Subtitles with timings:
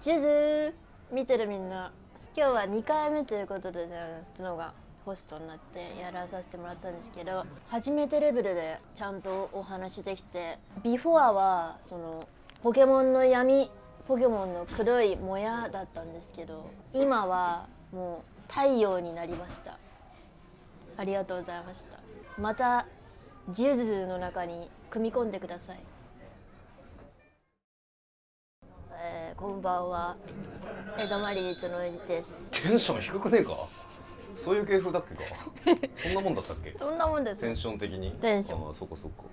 [0.00, 0.74] ジュズ
[1.10, 1.92] 見てるみんな。
[2.36, 4.74] 今日は2回目ということでね角が
[5.06, 12.28] ホストになってやらさせてもらったんですけど初めてレベルでちゃんとお話できてビフォアはその
[12.62, 13.70] ポケモンの闇
[14.06, 19.78] ポケモンの黒いもやだったんですけど今はもう太陽になりました。
[20.98, 21.98] ありがとうございました。
[22.38, 22.86] また
[23.48, 25.78] ジュズの中に組み込んでください。
[29.36, 30.16] こんばんは。
[30.98, 32.62] 江戸マリーズのりです。
[32.62, 33.68] テンション低くねえか？
[34.34, 35.22] そういう系風だっけか？
[35.96, 36.74] そんなもんだったっけ？
[36.78, 37.42] そんなもんです。
[37.42, 38.12] テンション的に？
[38.12, 38.66] テンション。
[38.66, 39.24] ああそこそこ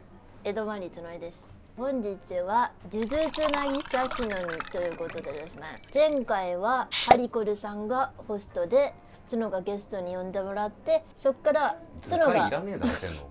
[0.44, 1.53] 江戸マリーズのりです。
[1.77, 3.17] 本日は呪術
[3.52, 5.81] なぎさしのにということでですね。
[5.94, 8.94] 前回はハリコルさんがホストで
[9.31, 11.77] 角がゲストに呼んでもらってそっから
[12.08, 13.22] 角図解いらがねえだろてんの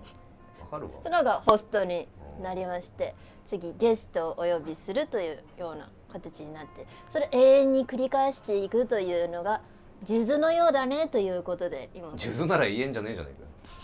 [0.61, 0.91] わかるわ。
[1.03, 2.07] 角がホストに
[2.41, 3.13] なりまして
[3.45, 9.61] 次ゲストをお呼びするというような形になってそれ永遠に繰り返していくというのが
[10.05, 13.31] 数珠のようだねということで今数珠なら言えんじゃねえじゃね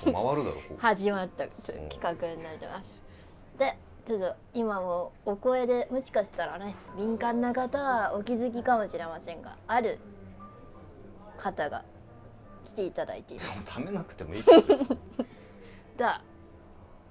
[0.03, 3.03] えかよ回るだろこう始まったという企画になってます。
[3.57, 9.99] でちょっと今もお声でもしかしたらね敏感な方はお気づきかもしれませんがある
[11.37, 11.83] 方が
[12.65, 13.71] 来ていただいています。
[13.71, 14.61] ためなくてもいいから
[15.97, 16.21] では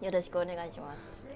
[0.00, 1.26] よろしくお願いします。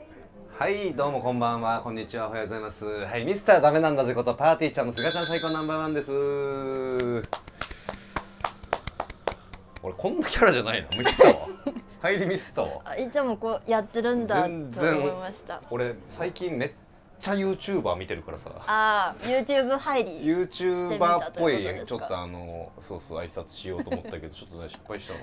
[0.59, 1.81] はいどうもこんばんは。
[1.81, 2.29] こんにちは。
[2.29, 2.85] おはようございます。
[2.85, 6.13] はいミスターダメなんだぜことパーティーちゃんのすがちゃん最高ナンバーワンです。
[9.83, 11.49] 俺こんなキャラじゃないのミスったわ
[12.03, 15.63] 入りミスったわあいつもこうやってるんだと全然思いました。
[15.71, 16.73] 俺最近めっ
[17.21, 18.51] ちゃ YouTuber 見てるからさ。
[18.67, 20.21] ああ YouTube 入り。
[20.23, 25.21] YouTuber っぽいちょっとあのそうそう挨拶しようと思ったけどちょっとね失敗したの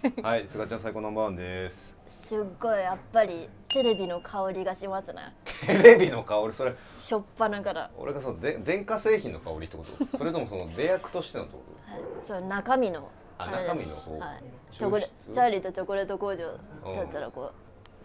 [0.22, 5.20] はいすがちゃん最高ナンバーワンですすっごいやっぱりテレビの香りがしますね。
[5.66, 7.90] テレビの香りそれしょっぱなから。
[7.98, 10.18] 俺がそうで電化製品の香りってこと？
[10.18, 14.10] それともその出役としてのってこはい、そう中身のああれです。
[14.10, 14.42] 中身の方はい、
[14.72, 16.46] チョコレチャーリーとチョコレート工場
[16.94, 17.52] だったらこう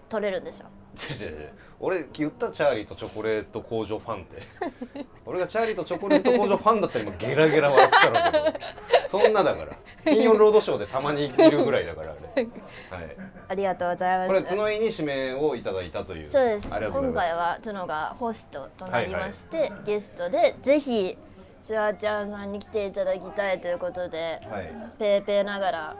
[0.09, 0.65] 取れるんでしょ？
[0.95, 1.49] と違う違う違う。
[1.79, 4.41] 俺言ったチャーリーとチョコレート工場ファンって。
[5.25, 8.65] 俺がチャーリーとチョコレート工場ファンだったら今ゲラゲラ笑ってたろうけど。
[9.07, 9.77] そんなだから。
[10.03, 12.43] 金曜ロードショーでたまにいるぐらいだからあれ
[12.89, 13.15] はい。
[13.49, 14.27] ありがとうございます。
[14.27, 16.75] これ角井に指名をいただいたというそうです。
[16.75, 21.17] 今回は角がホストとなりまして、ゲストでぜひ
[21.59, 24.73] スワちゃんさんに来ていただきたいということで、はい。
[24.99, 25.95] ペーペーながら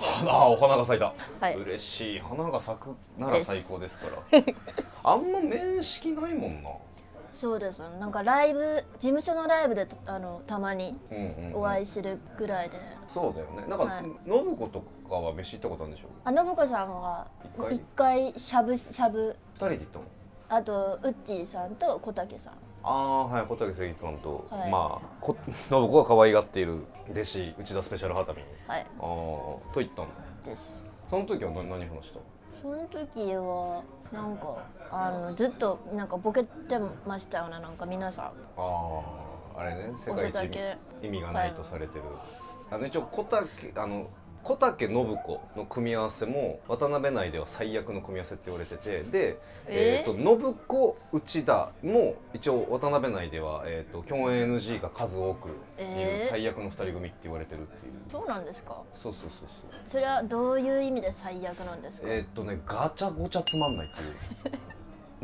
[0.00, 1.56] ああお花が咲いた、はい。
[1.56, 2.18] 嬉しい。
[2.20, 4.42] 花が咲くなら最高ですから。
[5.04, 6.70] あんま面識ないもんな。
[7.32, 7.82] そうです。
[8.00, 12.78] なんかライブ事務所のライブであのたまにうんうん、うん、お会いするぐらいで。
[13.06, 13.66] そうだよね。
[13.68, 14.04] なんか、はい。
[14.04, 16.08] 信子とかは飯行ったことあるんでしょ？
[16.24, 17.26] あ信子さんは
[17.70, 19.36] 一回しゃぶしゃぶ。
[19.54, 20.04] 二人で行ったの？
[20.50, 24.70] あとウッチーさんと小竹さんああはい小竹正義君と、はい。
[24.70, 28.80] まあこ信子が可愛がっている弟子内田スペシャルハタミはい。
[28.80, 30.08] ああと言ったの。
[30.44, 30.82] です。
[31.10, 32.20] その時は何何話した？
[32.60, 38.24] その時はなんかあのずっとなんかボケてましたよねなんか皆さん。
[38.26, 40.76] あああれね世界一おふざけ。
[41.02, 42.04] 意味がないとされてる、
[42.70, 44.08] あの一応小竹あの
[44.42, 56.30] 小竹信子の組み合わせも渡辺内では最悪の組み合わせって言われててで、ええー、と信子内田も一応渡辺内では、えー、と共演 NG が数多くいるえー？
[56.30, 58.82] 最悪の二人組って言われてるっていう、そうなんですか？
[58.94, 59.70] そうそうそうそう。
[59.86, 62.08] それはどういう意味で最悪なんですか？
[62.10, 64.58] えーっとねガチャゴチャつまんないっていう。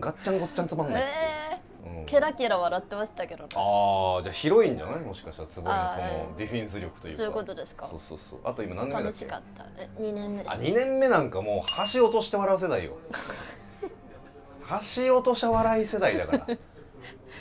[0.01, 1.44] ガッチャンゴッチャンつまんないってえいう、うんー、
[2.07, 3.49] ケラケラ笑ってましたけどね。
[3.57, 5.01] ああじゃあ広いんじゃない？
[5.01, 7.17] もしかしたら坪井のそのディフェンス力というか。
[7.19, 7.87] そういうことですか？
[7.89, 8.41] そうそうそう。
[8.45, 9.25] あと今何年目だっけ？
[9.25, 12.93] 楽しかったえ2年目であす2年目なんかもう箸落として笑う世代よ。
[14.63, 16.47] 箸落とした笑い世代だから。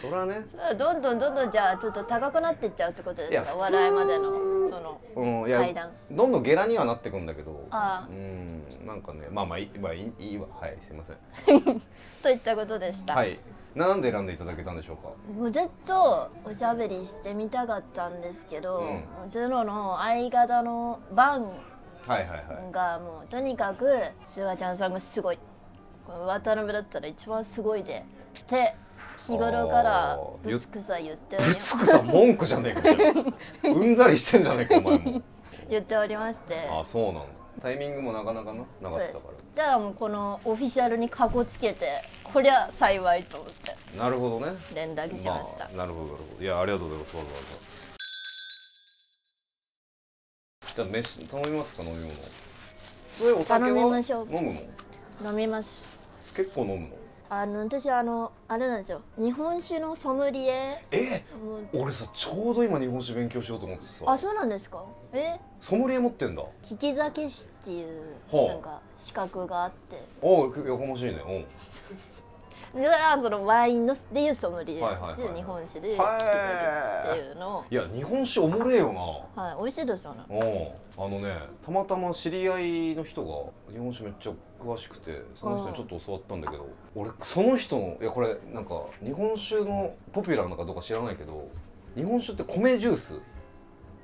[0.02, 0.42] それはね。
[0.78, 3.56] どんどんどんどんじゃあちょっと高くなっていっちゃうってことですか？
[3.58, 4.24] 笑いまでの
[4.68, 5.92] そのうん階段。
[6.12, 7.68] どんどんゲラにはなってくんだけど。
[7.72, 8.08] ああ。
[8.10, 10.48] うんなんかねまあまあいい,、まあ、いいいいわ。
[10.60, 11.82] はいすいません。
[12.22, 13.40] といったことでした、はい
[13.76, 15.10] なんで選んでいただけたんでしょうか？
[15.34, 19.32] もうずっとおしゃべりしてみたかったんですけど、うん。
[19.32, 21.52] ゼロの相方のバン
[22.72, 23.88] がもうとにかく
[24.26, 25.40] すがちゃんさんがすごい。
[26.08, 28.06] 渡辺だったら一番すごいで
[28.40, 28.76] って
[29.18, 32.94] 日頃からぶつくさ言っておりぶつくさ文句じゃねえかじゃ
[33.64, 33.70] あ。
[33.70, 35.22] うんざりしてんじゃねえかお前も。
[35.70, 36.56] 言っておりまして。
[36.70, 37.22] あそうなんだ。
[37.62, 41.86] タイミングもなかなかななかったかだからもうこのオフィシャルにかこつけて
[42.24, 43.76] こりゃ幸いと思って。
[43.98, 44.54] らなるほどね。
[44.74, 46.44] 連絡しました、あなるほどなるほど。
[46.44, 47.18] いやありがとうございます。
[47.18, 47.42] わざわざ
[50.76, 51.84] じゃあ飯頼みますか？
[51.84, 52.16] 飲み物。
[53.14, 53.60] それお酒は？
[53.60, 54.36] 頼みましょう。
[54.36, 54.54] 飲む
[55.22, 55.30] の？
[55.32, 55.88] 飲みます。
[56.36, 57.03] 結構飲むの？
[57.36, 59.02] あの私あのあれなんですよ。
[59.18, 60.86] 日本酒のソムリエ。
[60.92, 61.24] え？
[61.74, 64.06] 俺さちょうど今日本酒勉強しようと思ってさ。
[64.06, 64.86] あそうなんですか？
[65.14, 65.40] え？
[65.60, 66.44] ソムリエ持ってんだ。
[66.70, 70.00] 利き酒師っていうなんか資格があって。
[70.22, 71.24] おうやかましいね。
[71.26, 71.46] おう
[72.76, 76.32] だからそのワインのでいうソムリエはいはいはいで日本酒で利きはい酒
[77.08, 77.66] 師っていうのを。
[77.70, 78.94] いや日本酒おもれえよ
[79.36, 79.44] な。
[79.44, 80.22] はい美味しいですよね。
[80.30, 81.06] おう。
[81.06, 84.32] あのねたまたま知り合いの人が日本酒めっちゃ
[84.64, 91.48] 詳しくてその人にちょっと教わったんだけど俺その人のいやこれなんか日本酒のポピュラーなのかどうか知らないけど
[91.96, 93.20] 日本酒って米ジュースっ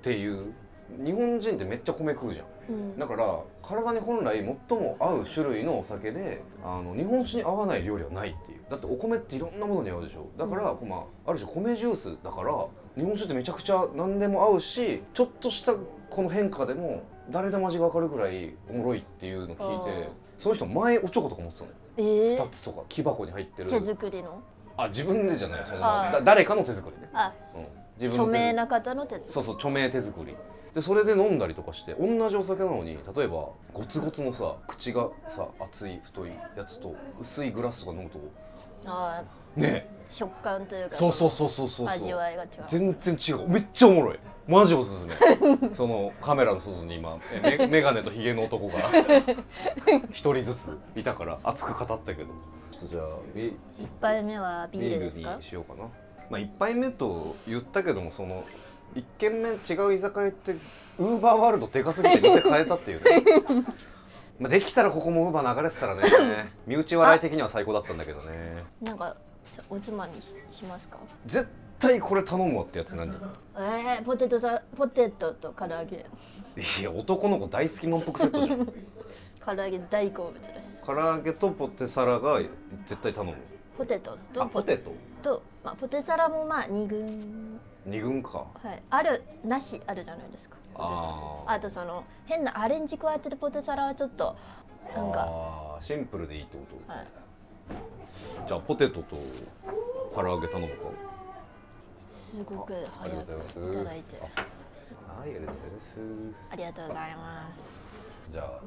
[0.01, 0.53] ていう
[0.97, 2.45] 日本人ってめっちゃ米食うじゃん。
[2.69, 2.99] うん。
[2.99, 8.59] だから体に本来最も合う種類のお酒であの日本酒に合わない料理はないっていう。
[8.69, 10.27] だってお米っていろんなものに合うでしょ。
[10.37, 12.51] だから、まあ、ある種米ジュースだから
[12.95, 15.73] 日本酒ってめちゃくちゃ何でも合うしちょっとした
[16.09, 21.75] この変化でも誰でも味が分かるぐらいおもろいっていうのを聞いてその人前おちょことか持ってたのよ。
[21.97, 22.37] えー。
[22.37, 23.69] 2つとか木箱に入ってる。
[23.69, 24.41] 手作りの？
[24.77, 25.81] あ自分でじゃないその
[26.23, 27.33] 誰かの手作りね、あ。
[27.53, 27.65] うん、
[28.01, 28.39] 自著分の手作り。
[28.39, 29.33] 名な方の手作り。
[29.33, 30.35] そうそう著名手作り
[30.73, 38.19] でそれで飲んだりとかして同じお酒なのに例えばゴツゴツのさ口がさ厚い太いやつと薄いグラスとか飲むと
[38.85, 39.23] あ
[39.55, 39.87] ね。
[39.95, 41.67] ー食感というかえそうそうそうそう。
[41.67, 42.49] そう味わいが違う。
[42.67, 43.47] 全然違う。
[43.47, 44.19] めっちゃおもろい。
[44.47, 45.13] マジおすすめ。
[45.75, 48.73] そのカメラの外に今えメメガネとヒゲの男が
[50.09, 52.29] 一人ずついたから熱く語ったけど。
[52.71, 53.03] ちょっとじゃあ
[53.35, 55.89] ビ一杯目はビールですビかールにしようかな。
[56.29, 58.43] まあ一杯目と言ったけどもその
[58.95, 59.53] 一軒目違
[59.87, 60.51] う居酒屋行って
[60.97, 63.23] ウーバーワールドでかすぎて店変えたっていうね。
[64.39, 66.03] まあできたらここもウーバー流れてたらね
[66.65, 68.63] 身内笑い的には最高だったんだけどね。
[68.81, 69.15] なんか
[69.45, 70.97] そおつまみししますか？
[71.25, 71.47] 絶
[71.79, 73.09] 対これ頼むわってやつ何？
[73.57, 76.05] えー、ポテトさポテトと唐揚げ。
[76.57, 78.65] いや男の子大好き満腹セットじゃん。
[79.45, 80.85] 唐揚げ大好物です。
[80.85, 82.39] 唐揚げとポテサラが
[82.85, 83.33] 絶対頼む。
[83.77, 84.91] ポテトとあポテト？
[85.23, 88.45] と、まあ、ポテサラもまあ2軍二軍か。
[88.61, 88.81] はい。
[88.89, 90.57] あるなしあるじゃないですか。
[90.73, 94.35] ポテサラあとその変なアレンジ加えてるポテサラはちょっと
[94.95, 95.77] なんか。
[95.81, 96.91] シンプルでいいってこと？
[96.91, 97.07] はい。
[98.47, 99.17] じゃあポテトと
[100.13, 100.89] 唐揚げ頼むか。
[102.07, 103.59] すごくあり早くがとうございます。
[103.59, 104.19] いただいて。
[104.19, 104.29] はい
[105.21, 105.97] ありがとうございます。
[106.51, 107.69] ありがとうございます。
[108.31, 108.59] じゃあ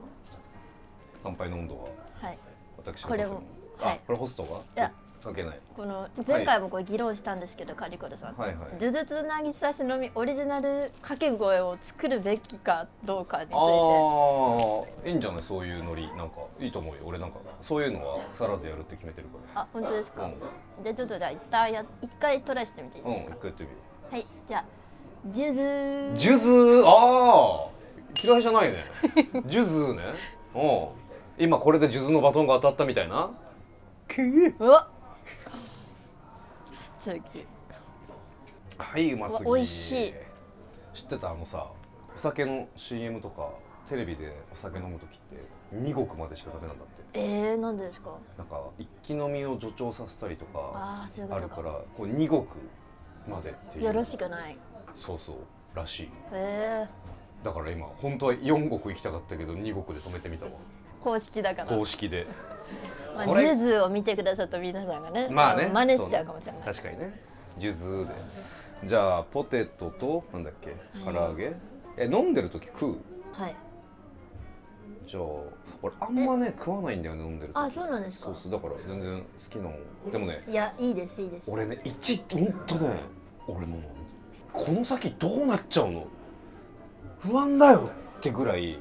[1.23, 1.88] 乾杯の温度は？
[2.20, 2.38] はい。
[2.79, 3.43] 私のこれも
[3.81, 4.00] あ、はい。
[4.06, 4.50] これホストが？
[4.50, 5.60] いや関係ない。
[5.76, 8.34] この前回もこれ議論したんですけど、カリコルさん。
[8.34, 8.69] と、はいはい。
[8.80, 13.56] 呪術なぎさしのみオリジナル掛け声を作るべきかどうかについて。
[13.56, 13.60] あ
[15.04, 15.42] あいいんじゃない？
[15.42, 16.08] そういうノリ。
[16.16, 17.02] なんかいいと思うよ。
[17.04, 20.34] 俺なんかそういうのは腐らずやるって決めてるかあ本当ですか、うん。
[20.82, 23.76] じゃあちょっとじゃあ一旦や一回トライしてみていいらうんですか、一回やってみよ。
[24.10, 24.26] はい。
[24.46, 24.64] じゃあ
[25.30, 27.72] ジュズジュズああ
[28.22, 28.84] 嫌いじゃないね。
[29.46, 30.02] ジュズね。
[30.54, 30.58] う。
[30.58, 30.88] ん
[31.38, 33.30] 今これでジュズのバトンが当たったみたいな。
[34.58, 34.88] うわ
[37.02, 37.44] 素敵
[38.78, 40.14] はいうますぎ美味しい。
[40.94, 41.31] 知ってた？
[41.31, 41.66] あのさ
[42.14, 43.50] お酒の CM とか
[43.88, 45.44] テレビでお酒飲む時って
[45.75, 47.02] 2極までしかダメなんだって。
[47.14, 48.10] えー、なんでですか？
[48.38, 52.56] なんか一気飲みを助長させたりとかああそういうこあるからこう2極
[53.28, 53.84] までっていう。
[53.84, 54.56] よろしくない。
[54.94, 55.37] そうそう
[55.75, 56.10] らしい。
[56.32, 60.52] えー、だから今本当は4極行きたかったけど2極で止めてみたわ
[61.02, 61.69] 公式だから。
[61.69, 62.26] 公式で。
[63.16, 63.43] まあ、これ。
[63.43, 67.20] ジュズを見てくださった皆さんがねまあね真似しちゃうかもしれない、確かにね。
[67.58, 68.06] ジュズ
[68.82, 68.88] で。
[68.88, 71.54] じゃあポテトとなんだっけ唐揚げ？
[71.97, 72.97] え飲んでる時食う？
[73.32, 73.54] はい。
[75.06, 75.23] じゃあ
[75.82, 77.59] 俺あんまね食わないんだよね飲んでる時。
[77.59, 78.26] あそうなんですか。
[78.26, 80.11] そうそうだから全然好きなの。
[80.11, 81.50] でもねいやいいですいいです。
[81.52, 83.00] 俺ね一ほんとね
[83.47, 83.80] 俺もう
[84.52, 86.06] この先どうなっちゃうの？
[87.21, 88.78] 不安だよってぐらい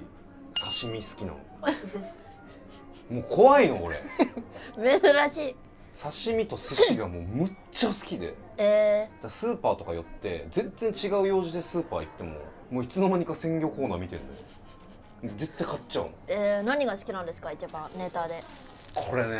[0.53, 1.37] 刺身好きなの
[3.09, 4.01] もう怖いの俺。
[4.99, 5.55] 珍しい。
[6.01, 8.27] 刺身と寿司がもうむっちゃ好きで。
[8.27, 12.37] だかえらスーパーとか寄って全然違う用事でスーパー行っても
[12.69, 14.21] もういつの間にか鮮魚コーナー見てる
[15.23, 16.09] の絶対買っちゃうの。
[16.09, 17.51] ー、えー、何が好きなんですか？
[17.51, 18.41] 一番ネタで。
[18.95, 19.39] これね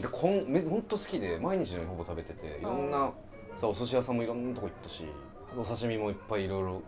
[0.00, 3.12] でこんめほんと好きで毎日のようにほぼ食べてていろんな
[3.56, 5.04] さお寿司屋さんもいろんなとこ行ったし
[5.56, 6.80] お刺身もいっぱいいろいろね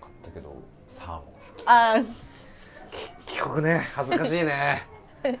[0.00, 0.54] 買ったけど
[0.88, 1.62] サーモン好き。
[1.66, 2.06] あー
[3.26, 3.88] 帰国ね。
[3.94, 4.86] 恥ずかしいね。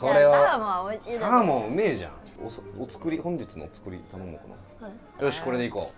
[0.00, 0.36] こいれは。
[0.36, 2.12] やサーモンは美味しいですサーモンうめえじゃん
[2.44, 4.32] おそお作り本日のお作り頼も
[4.78, 4.94] うかはい。
[5.18, 5.90] なよしこれでいこ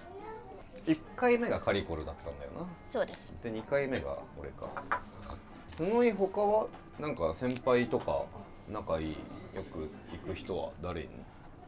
[0.87, 0.91] う。
[0.91, 2.67] 1回目がカリコルだったんだよな。
[2.85, 3.35] そうです。
[3.43, 4.67] で2回目が俺か。
[5.77, 6.67] すごい他は
[6.99, 8.23] なんか先輩とか
[8.69, 9.17] 仲いい
[9.55, 11.11] よく行く人は誰いる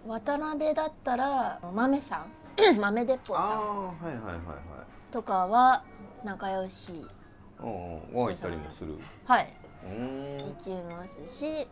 [0.07, 0.13] の？
[0.15, 2.33] 渡辺だったら豆さん。
[2.81, 3.45] 豆鉄砲さん。
[3.45, 5.13] あはいはいはいはい。
[5.13, 5.83] とかは
[6.25, 7.07] 仲良し
[7.61, 8.99] ご飯行ったりもする。
[9.25, 9.53] はい。
[9.85, 10.49] うーん。
[10.49, 11.67] 行きますし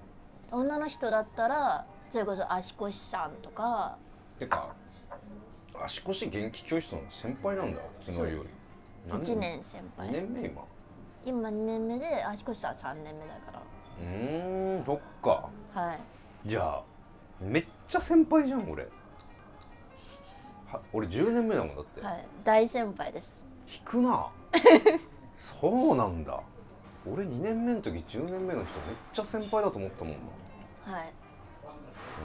[0.51, 3.97] 女の人だったらそれこそ足腰さんとか。
[4.39, 4.75] てか
[5.85, 8.49] 足腰元気教室の先輩なんだ角井より。
[9.09, 10.09] 何1年先輩。
[10.09, 10.65] 2年目今？
[11.25, 13.63] 今2年目で足腰さん3年目だか
[14.01, 15.49] うーんそっか。
[15.75, 16.01] らはい。
[16.49, 16.83] じゃあ
[17.41, 18.89] めっちゃ先輩じゃん俺。
[20.67, 22.27] は俺10年目だもんだって、はい。
[22.45, 23.47] 大先輩です。
[23.73, 24.29] 引くな
[25.39, 26.41] そうなんだ。
[27.07, 28.65] 俺2年目の時10年目の人めっ
[29.13, 30.15] ちゃ先輩だと思ったもん
[30.87, 30.93] な。
[30.93, 31.13] はい。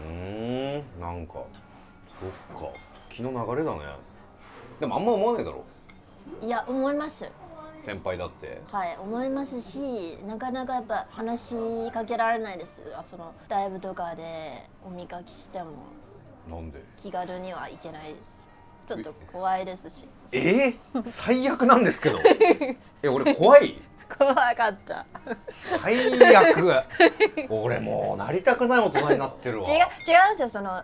[0.08, 1.34] うーんなんか
[2.54, 2.74] そっか。
[3.10, 3.80] 時の流れだね。
[4.80, 5.64] でもあんま思わないだろ？
[6.42, 7.30] いや思います。
[7.86, 8.62] 先輩だって。
[8.72, 12.84] はい思いますしなかなかやっぱ話しかけられないです。
[12.98, 15.72] あそのライブとかでお見かけしても。
[16.50, 16.84] なんで？
[16.98, 18.48] 気軽にはいけないです。
[18.88, 22.20] ちょっと怖いですしえー、最悪なんですけど。
[23.04, 23.82] え俺怖い？
[24.18, 25.06] 怖かった。
[25.50, 26.84] 最悪。
[27.50, 29.70] 俺もうなりたくない大人になってるわ。
[29.70, 30.84] 違う違うんですよその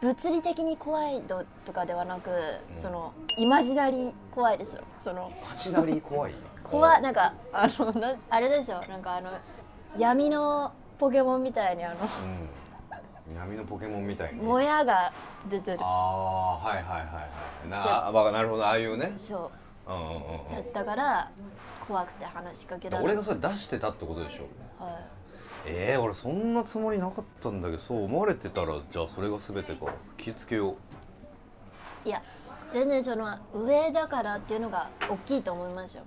[0.00, 2.30] 物理的に怖いととかではなく、
[2.74, 4.82] そのイマジナリー怖いですよ。
[4.98, 6.34] そのマジなり怖い？
[6.62, 8.82] 怖いなんかあのなあれですよ。
[8.88, 9.30] なんかあの
[9.96, 12.08] 闇のポケモンみたいにあのうん
[13.34, 14.40] 闇のポケモンみたいに。
[14.40, 15.12] もやが
[15.48, 15.78] 出てる。
[15.80, 17.28] ああはいはいはいは
[17.66, 17.68] い。
[17.68, 18.66] なじゃあわかなるほど。
[18.66, 19.12] ああいうね。
[19.16, 19.50] そ
[19.88, 19.92] う。
[19.92, 20.18] んうんうんう
[20.52, 21.30] だったから
[21.86, 24.84] 怖くて話しかけられ俺がそれ出してたってことでしょ？
[24.84, 25.00] は
[25.64, 29.86] えー、俺そんなつもりなかったんだけどそう思われてたらじゃあそれが全てか。
[30.16, 30.74] 気ぃつけよう。
[32.04, 32.22] い、いや
[32.72, 36.04] 全然その上だからっていうのが大きいと思いますよ。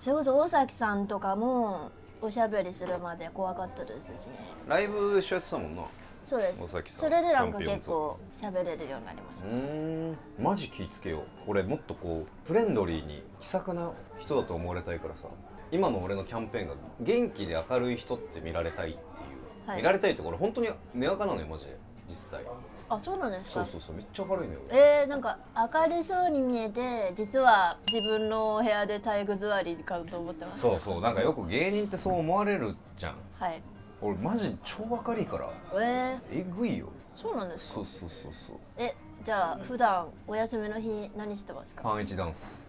[0.00, 4.34] それこそ大崎さんとかもおしゃべりするまで怖かったですしね。
[4.66, 5.82] ライブ一緒やってたもんな
[6.24, 6.68] そうです。
[6.94, 10.16] それでなんか結構喋れるようになりましうた、ーん。
[10.38, 11.22] マジ気ぃつけよう。
[11.48, 15.28] 俺もっとこうフレンドリーに気さくな人だと思われたいからさ。
[15.72, 19.76] 今の俺のキャンペーンが元気で明るい人って見られたいっていう、はい。
[19.78, 21.76] 見られたいってこれ本当に根垢なのよマジで。
[22.08, 22.44] 実際。
[22.88, 23.64] あそうなんですか？
[23.64, 23.96] そうそうそう。
[23.96, 24.60] めっちゃ明るいのよ。
[24.68, 25.38] えー、なんか
[25.72, 31.00] 明るそうに見えて実は自分の部屋で体育座りかと思ってましたそうそう。
[31.00, 33.14] なんかよく芸人ってそう思われるじゃん。
[33.38, 33.62] はい
[34.02, 35.50] 俺マジ超明るいから。
[35.74, 36.88] えー、えぐいよ。
[37.14, 37.74] そうなんですか？
[37.74, 38.56] そうそうそうそう。
[38.78, 41.82] えじゃあ普段お休みの日何してますか？
[41.82, 42.66] パンイチダンス。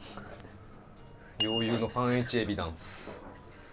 [1.43, 3.21] 余裕のパンイチエビダンス。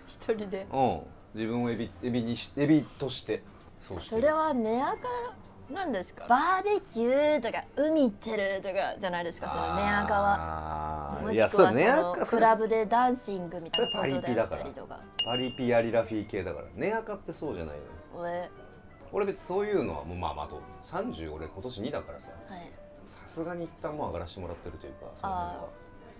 [0.06, 0.66] 一人で？
[0.72, 1.00] うん。
[1.34, 3.42] 自分をエビエビにしエビとして。
[3.80, 4.16] そうして。
[4.16, 4.98] るそれは寝垢な
[5.84, 6.26] んですか？
[6.28, 9.50] バーベキューとか海行ってるとかじゃないですか？
[9.50, 14.60] その寝垢ははもしくはそ寝の垢クラブでダンシングみたいなそれことだパリピだから。
[14.60, 16.66] ったりとかパリピアリラフィー系だから。
[16.74, 17.76] 寝垢ってそうじゃない
[18.14, 18.28] のよ。
[18.28, 18.50] え。
[19.12, 22.32] 俺別にそういうのはもうまあまああと30俺今年2だからさ。
[22.48, 22.60] はい。
[23.04, 25.32] さすがに一旦もう上がらせてもらってるというかその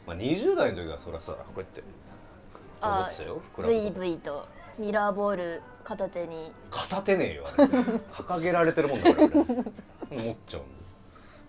[0.06, 1.84] まあ20代の時はそりゃさこうやって踊
[2.80, 3.42] あってたよ。
[3.58, 4.46] VV と
[4.78, 6.52] ミラーボール片手に。
[6.70, 7.64] 片手ねえよあれ。
[7.66, 9.34] 掲げられてるもんだから俺。
[9.44, 10.60] 思っちゃう。
[10.60, 10.68] んだ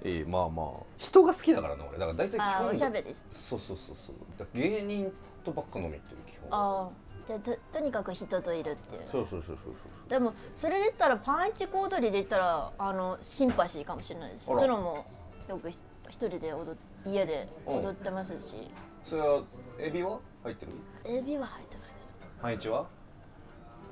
[0.04, 0.68] ええまあまあ。
[0.98, 2.00] 人が好きだからな俺。
[2.00, 3.36] だから大体基本あーおしゃべりして。
[3.36, 4.48] そうそうそうそう。
[4.54, 6.90] 芸人とばっか飲み行ってる基本ああ
[7.28, 9.02] じゃあととにかく人といるっていう。
[9.12, 9.74] そうそうそうそう
[10.10, 14.48] でもそれで言ったらパンイチコードリーで言ったらあのシンパシーかもしれないです。
[14.48, 15.06] そのも
[15.48, 18.72] よくひ一人で踊っ家で踊ってますし。
[19.04, 19.44] それは
[19.78, 20.72] エビは入ってる？
[21.06, 22.16] エビは入ってないです。
[22.42, 22.86] パンイチは？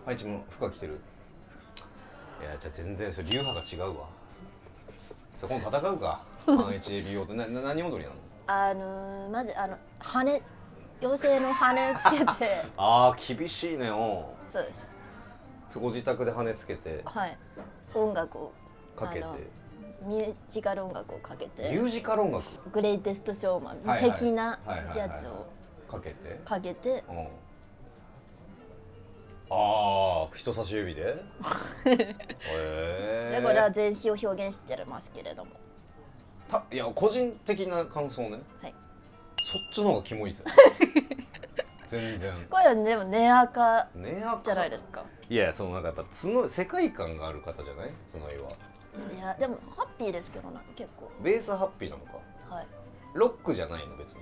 [0.07, 1.01] パンイチも服着てる？
[2.41, 4.05] いやじゃあ全然それ流派が違うわ。
[5.35, 6.21] そこに戦うか。
[6.45, 8.15] パンイチエビ用ってなな何踊りなの？
[8.47, 10.41] あのまずあの羽
[11.01, 12.25] 妖精の羽をつけて。
[12.77, 14.89] あー厳しいねおそうです。
[15.75, 17.01] ご自宅で羽つけて。
[17.03, 17.37] はい。
[17.93, 18.53] 音楽を
[18.95, 19.25] かけて。
[20.03, 22.45] ミュージカル音楽をかけミてュージカル音楽？
[22.71, 24.57] グレイテストショーマン的な
[24.95, 25.47] やつを
[25.91, 26.39] かけて。
[26.45, 27.03] かけて。
[27.09, 27.27] うん
[29.49, 31.15] ああ人差し指で？
[31.85, 32.15] へ
[32.55, 35.51] えでこれは全身を表現してますけれども。
[36.49, 38.39] たいや個人的な感想ね。
[38.61, 38.73] はい。
[39.37, 40.43] そっちの方がキモいぜ。
[41.87, 42.33] 全然。
[42.49, 45.05] これはでも寝垢ねあじゃないですか。
[45.29, 47.91] いやそのなんかやっぱ角世界観がある方じゃない？
[48.11, 48.51] 角井は。
[49.15, 51.09] いやでもハッピーですけどな結構。
[51.21, 52.17] ベースハッピーなのか？
[52.53, 52.67] はい。
[53.13, 54.21] ロックじゃないの別に。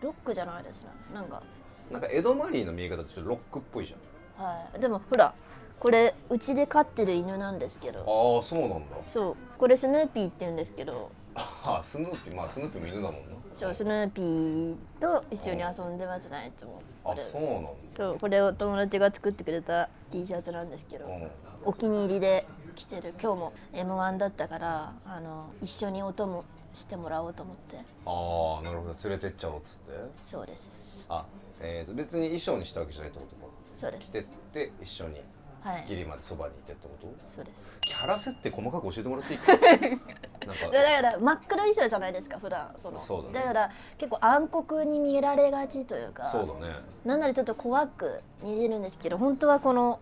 [0.00, 0.88] ロックじゃないですね。
[1.14, 1.42] なんか。
[1.90, 4.00] なんか江戸マリーの見え方ちょっとロックっぽいじゃん
[4.38, 4.80] はい。
[4.80, 5.34] でもほら
[5.78, 8.00] これうちで飼ってる犬なんですけど。
[8.00, 8.96] ああそうなんだ。
[9.06, 9.36] そう。
[9.58, 11.10] これスヌーピーって言うんですけど。
[11.34, 13.18] ああスヌーピーまあスヌーピーも犬だもんな。
[13.52, 16.82] そうスヌーピーと一緒に遊んでますねいつも。
[17.04, 17.70] あそうなんだ。
[17.88, 21.30] そうこれを友達が作ってくれた T シャツなんですけど、うん。
[21.64, 23.14] お気に入りで着てる。
[23.20, 27.76] 今日も m 1だったからあの一緒にお供してもらおうと思って。
[27.76, 28.96] ああなるほど。
[29.08, 29.92] 連れてっちゃおうっつって。
[30.14, 31.06] そうです。
[31.08, 31.24] あ
[31.60, 33.42] えー、と別に衣装にしたわけじゃないってことか
[33.78, 34.08] そうです。
[34.08, 35.22] 着てって一緒に
[35.62, 35.84] はい。
[35.88, 37.08] ギリまでそばにいてってこと？
[37.28, 37.68] そうです。
[37.82, 39.38] キャラ設定細かく教えてもらっていい？
[39.38, 39.52] か
[40.46, 40.68] なんか。
[40.70, 42.72] でだから真っ黒衣装じゃないですか普段。
[42.76, 42.98] その。
[42.98, 43.44] そうだね。
[43.46, 46.74] から結構暗黒に見られがちというかそうだね。
[47.04, 50.00] なんならちょっと怖く見えるんですけど本当はこの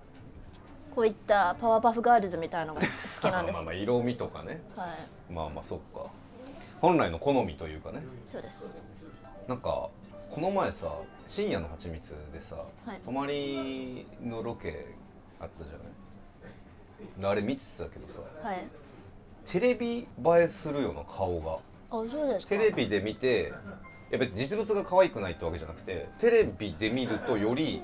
[0.94, 2.86] こういったパワーパフガールズみたいなのが好
[3.20, 4.60] きなんで まあすまあ色味とかね。
[4.76, 5.32] はい。
[5.32, 6.06] まあまあそっか。
[6.80, 8.02] 本来の好みというかね。
[8.24, 8.72] そうです。
[9.48, 9.88] なんか
[10.30, 10.92] この前さ
[11.26, 13.00] 深夜の蜂蜜でさ、はい。
[13.04, 14.94] 泊まりのロケ
[15.40, 17.20] あったじゃない？
[17.20, 18.66] であれ見てたけどさはい。
[19.46, 20.06] テレビ映
[20.38, 21.58] えするような顔が。
[21.88, 22.50] あそうですか。
[22.50, 23.52] テレビで見て
[24.10, 27.82] いや別に実物が可愛くないってわけじゃなくてテレビで見るとより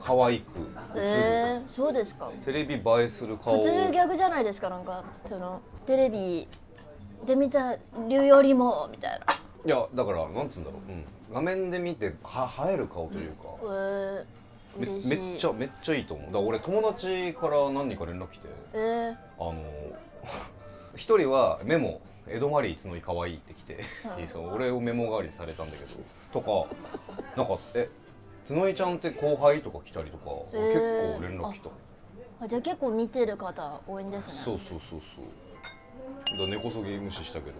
[0.00, 0.58] 可愛く
[0.96, 2.30] 映る、えー、そうですか。
[2.44, 3.62] テレビ映えする顔。
[3.62, 5.04] 普通逆じゃないですかなんか。
[5.26, 6.48] そのテレビ
[7.26, 7.76] で見た
[8.08, 9.26] るよりもみたいな。
[9.66, 14.24] いやだからなんつうんだろう、うん、画面で見ては映える顔というか、えー、
[14.78, 15.18] め嬉しい。
[15.18, 16.26] めっちゃめっちゃいいと思う。
[16.26, 18.48] だから俺友達から何人か連絡来て。
[18.74, 19.60] えー、あの
[20.94, 23.82] 一人はメモ「江戸マリー角井可愛いって来て、
[24.28, 25.90] そう俺をメモ代わりにされたんだけど。
[26.32, 26.76] とか
[27.36, 27.90] なんか「え
[28.48, 30.72] 角井ちゃんって後輩?」とか来たりとか、へー。
[30.72, 31.70] 結構連絡来た。
[32.44, 34.34] あじゃあ結構見てる方多いんですね。
[34.44, 35.24] そうそうそうそう。
[36.38, 37.56] だから根こそぎ無視したけど。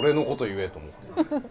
[0.00, 1.48] 俺のこと言えと思って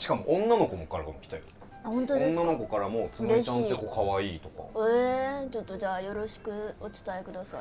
[0.00, 1.42] しかも女の子もからも来たよ。
[1.84, 2.42] あ本当ですか？
[2.42, 4.62] 女の子からも「角井ちゃんって子可愛いとか。
[4.88, 7.60] えー、ちょっとじゃあよろしくお伝えください。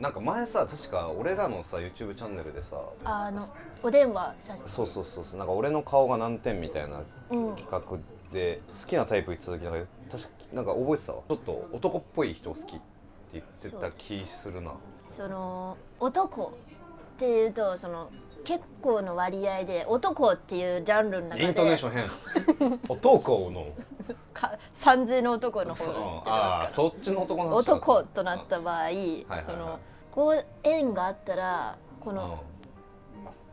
[0.00, 3.48] なんか前さ確か俺らのさ YouTube チャンネルでさあの
[3.82, 4.70] お電話させて。
[4.70, 5.38] そうそうそうそう。
[5.38, 7.54] なんか俺の顔が何点みたいなうん。
[7.54, 7.80] 企画
[8.32, 11.22] で好きなタイプ言ってた時なんか確かなんか覚えてたわ。
[11.28, 12.80] ちょっと男っぽい人好きって
[13.34, 14.72] 言ってた気するな。
[15.06, 16.54] その男
[17.14, 18.10] っていうとその
[18.44, 22.80] 結構の割合で男っていうジャンルの中でイントネーション変。
[22.88, 23.66] 男の。
[24.32, 29.78] か三髄の男の方あますかあそっちの男の男となった場合、はいはいその
[30.10, 32.16] こう縁があったらこうん。
[32.16, 32.42] の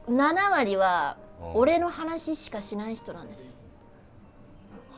[0.09, 1.55] 7割はうん。
[1.55, 3.53] 俺の話しかしない人なんですよ。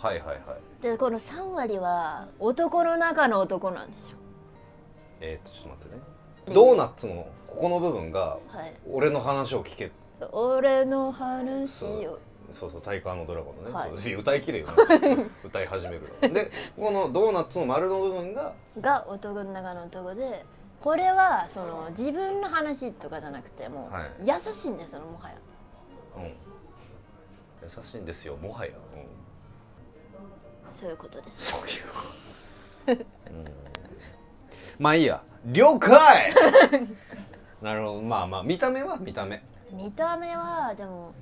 [0.02, 0.84] はいはいはい。
[0.84, 4.18] でこの3割は男の中の男なんですよ。
[5.20, 6.02] えー、っとちょっと待ってね。
[6.56, 8.74] ドーナツのここの部分がはい。
[8.90, 9.92] 俺の話を聞け。
[10.18, 12.20] そう俺の話を。
[12.54, 12.72] そう。
[12.72, 13.92] そう「大河のドラゴン」のね、はい。
[13.98, 14.74] そう歌いきれよな
[15.44, 16.34] 歌い始めるの。
[16.34, 20.46] でこのドーナツの丸の部分がが男の中の男で
[20.80, 24.12] これはその自分の話とかじゃなくてもう、はい。
[24.22, 25.36] 優しいんですよもはや。
[26.18, 26.24] うん。
[26.24, 31.52] 優しいんですよもはや、うん、そういうことです。
[31.52, 33.46] そういう、うん、
[34.80, 35.22] まあいいや。
[35.46, 36.34] 了解
[37.62, 38.02] なるほど。
[38.02, 38.98] まあまあ見た目は？
[38.98, 39.44] 見た目。
[39.72, 41.14] 見た目はでも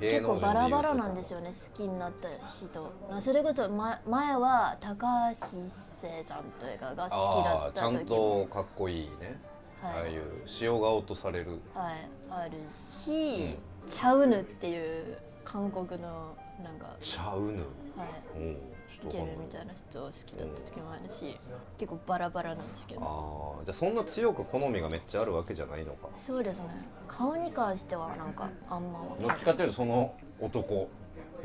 [0.00, 2.92] 結構バラバラなんよですよね好きになった人。
[3.20, 9.38] それこそ、ま、前は高橋一生さんというかが好きだああちゃんとかっこいいね、
[9.80, 9.92] はい。
[9.92, 10.22] ああいう
[10.60, 11.60] 塩顔とされる。
[11.72, 13.86] はい、あるし、うん。
[13.86, 17.62] チャウヌっていう韓国のなんか、ちゃうぬ
[17.96, 21.36] はい、イケメンみたいな人好きだった時もあるし
[21.78, 23.00] 結構バラバラなんですけど。
[23.02, 26.08] ああじゃあそんな強く好みがめっちゃあるわけじゃないのか。
[26.12, 26.68] そうですね。
[27.06, 30.88] 顔に関してはなんかあんまどっちかっていうとその男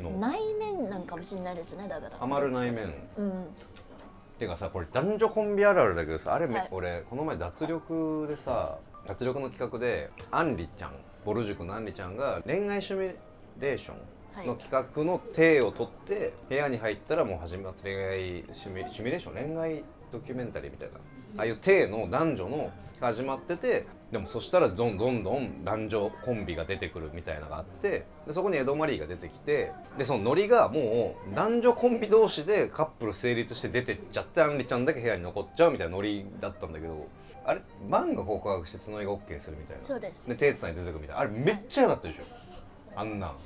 [0.00, 0.10] の。
[0.18, 2.16] 内面なんかもしれないですねだから。
[2.16, 2.92] ハマる内面。
[3.18, 3.46] うん。
[4.38, 6.68] てかさこれ男女コンビあるあるだけどさあれめ、はい。
[6.72, 13.16] 俺この前脱力でさ脱力の企画であんりちゃんボル塾のあんりちゃんが恋愛シミュ
[13.60, 13.92] レーショ
[14.44, 20.94] ンの企画の体を取って部屋に入ったらもう始まって恋愛シミュレーション恋愛ドキュメンタリーみたいな。
[21.38, 37.06] ああいう体の男女の始まっててでもそしたらどんどんどん男女コンビが出てくるみたいなのがあってでそこにエド・マリーが出てきてでそのノリがもう男女コンビ同士でカップル成立して出てっちゃってあんりちゃんだけ部屋に残っちゃうみたいなノリだったんだけど
[37.46, 37.62] あれ？
[37.88, 39.82] マンが告白して角井が OK するみたいな。
[39.82, 40.28] そうです。
[40.28, 41.20] で手つないで出てくるみたいな。
[41.22, 42.24] あれめっちゃ嫌だったでしょ？
[42.96, 43.28] あんな。
[43.28, 43.36] ん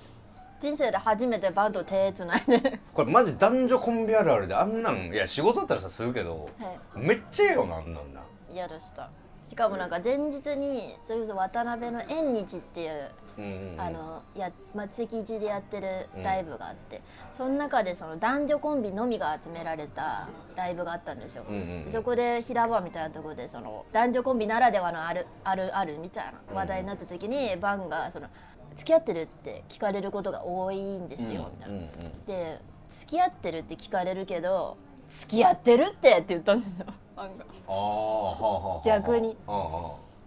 [0.60, 2.80] 人生で初めてバンと手つないで。
[2.94, 5.12] これマジ男女コンビあるあるであんなん。
[5.12, 8.22] いや仕事だったらさするけどはめっちゃええよなあんなんな。
[8.52, 9.10] 嫌でした。
[9.44, 13.80] しかもなんか前日にそれこそ渡辺の縁日っていううんうんうん。
[13.80, 15.86] あのや、まあ、月一でやってる
[16.22, 17.02] ライブがあって、
[17.32, 21.90] その中でその男女コンビのみが集められたライブがあったんですよ、うんうんうん。
[21.90, 28.28] そこで平場みたいなところでその男女コンビならではのあるあるあるみたいな話題になった時に、バンがその
[28.74, 31.78] 「付き合ってる?」って聞かれることが多いんですよ、みたいな。
[32.26, 34.76] で「付き合ってる?」って聞かれるけど
[35.08, 37.44] 「付き合ってるって」って言ったんですよ バンが。
[37.68, 39.36] ああはあはあはあ逆に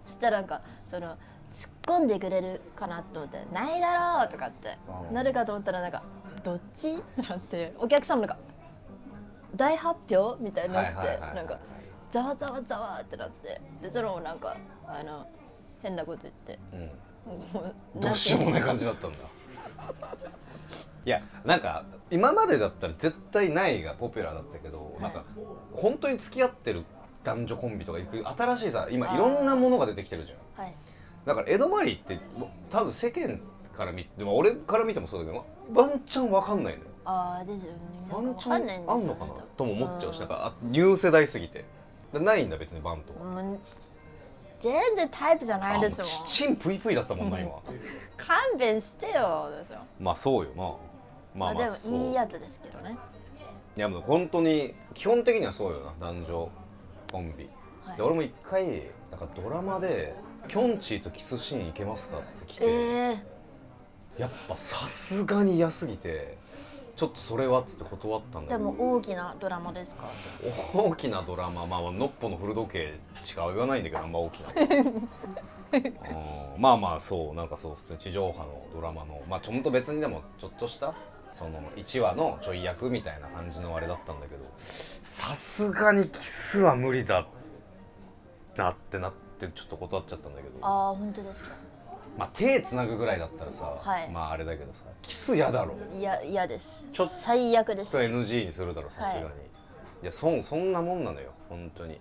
[0.06, 1.16] そしたらなんかその
[1.52, 4.76] 突っ込んでくれるかなと思って「ないだろ!」とかって
[5.08, 6.02] うんなるかと思ったらなんか
[6.44, 8.42] 「どっち?」ってなってお客さんもなんか
[9.56, 11.58] 「大発表みたいになって、なんか
[12.10, 14.56] ざわざわざわってなってでそのもなんか
[14.86, 15.26] あの
[15.82, 16.90] 変なこと言ってうん
[17.96, 19.18] どうしようもない感じだったんだ。
[21.04, 25.02] いやなんか今までだったら絶対ないがポピュラーだったけど、い。
[25.02, 25.24] なんか
[25.72, 26.84] 本当に付き合ってる
[27.24, 30.64] 男女コンビとか行く新しいさ今いろんなものが出てきてるじゃん。
[30.64, 30.74] はい。
[31.24, 32.18] だから江戸マリーって
[32.70, 33.40] 多分世間
[33.74, 36.90] から見ても俺から見てもそうだけどワンチャンわかんないのよ。
[37.04, 37.78] ああですよね
[38.10, 39.64] ワンチャンあんのかなと。
[39.64, 41.64] も思っちゃうしんなんかあニュー世代すぎて。
[42.12, 43.42] でないんだ別にバントは
[44.60, 46.28] 全然タイプじゃないですもん。
[46.28, 47.52] チンプイプイだったもんな今。
[48.16, 49.80] 勘弁してよですよ。
[50.00, 50.62] まあそうよな。
[50.62, 50.74] まあ
[51.34, 52.96] まあまあでもいいやつですけどね。
[53.76, 56.50] いやもう本当に基本的にはそうよな男女
[57.12, 57.48] コンビ、
[57.84, 57.96] はい。
[57.96, 60.14] で俺も一回なんかドラマで
[60.48, 62.70] 「きょんちぃとキスシーンいけますか?」って来て、え
[63.12, 63.38] え
[64.18, 66.37] やっぱさすがに嫌すぎて
[66.98, 68.72] ちょっとそれはっつって断ったんだでけど。
[68.72, 70.06] も大きなドラマですか？
[70.74, 71.64] 大きなドラマ。
[71.64, 74.48] まあのっぽの古時計しか言わないんだけどあんま大きな。
[76.54, 76.60] うん。
[76.60, 79.22] まあまあそうなんかそう普通に地上波のドラマの。
[79.28, 80.92] まあちょっと別にでもちょっとした
[81.32, 84.44] その1話のちょい役みたいな感じのあれだったんだけど。
[85.04, 87.28] さすがにキスは無理だ
[88.56, 90.58] なってなってちょっと断っちゃったんだけど。
[90.62, 91.50] ああ本当ですか
[92.18, 94.10] まあ手つなぐぐらいだったらさ、はい。
[94.10, 95.74] まああれだけどさキス嫌だろ。
[95.96, 96.86] いや嫌です。
[96.92, 97.92] ちょっ最悪です。
[97.92, 99.32] と NG にするだろさすがに、はい
[100.02, 102.00] い、やそんそんなもんなのよ本当に。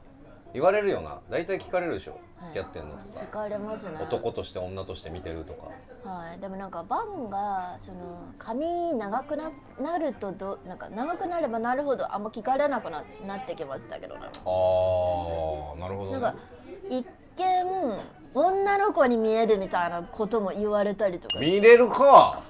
[0.54, 1.20] 言われるよな。
[1.30, 2.48] 大体聞かれるでしょ、はい。
[2.48, 6.10] 付き合ってんのと聞かかれますね男として女として見てるとか。
[6.10, 6.40] はい。
[6.40, 7.98] でもなんかバンがその
[8.40, 14.22] 髪長くななるとどなんか長くなればなるほどあんま聞かれなくななってきましたけどな。
[14.22, 16.36] あーなるほど、ね、なんか
[16.90, 18.00] 一見
[18.38, 21.46] 女の子に見えるみたいなことも言われたりとかして。
[21.52, 22.42] 見れるか。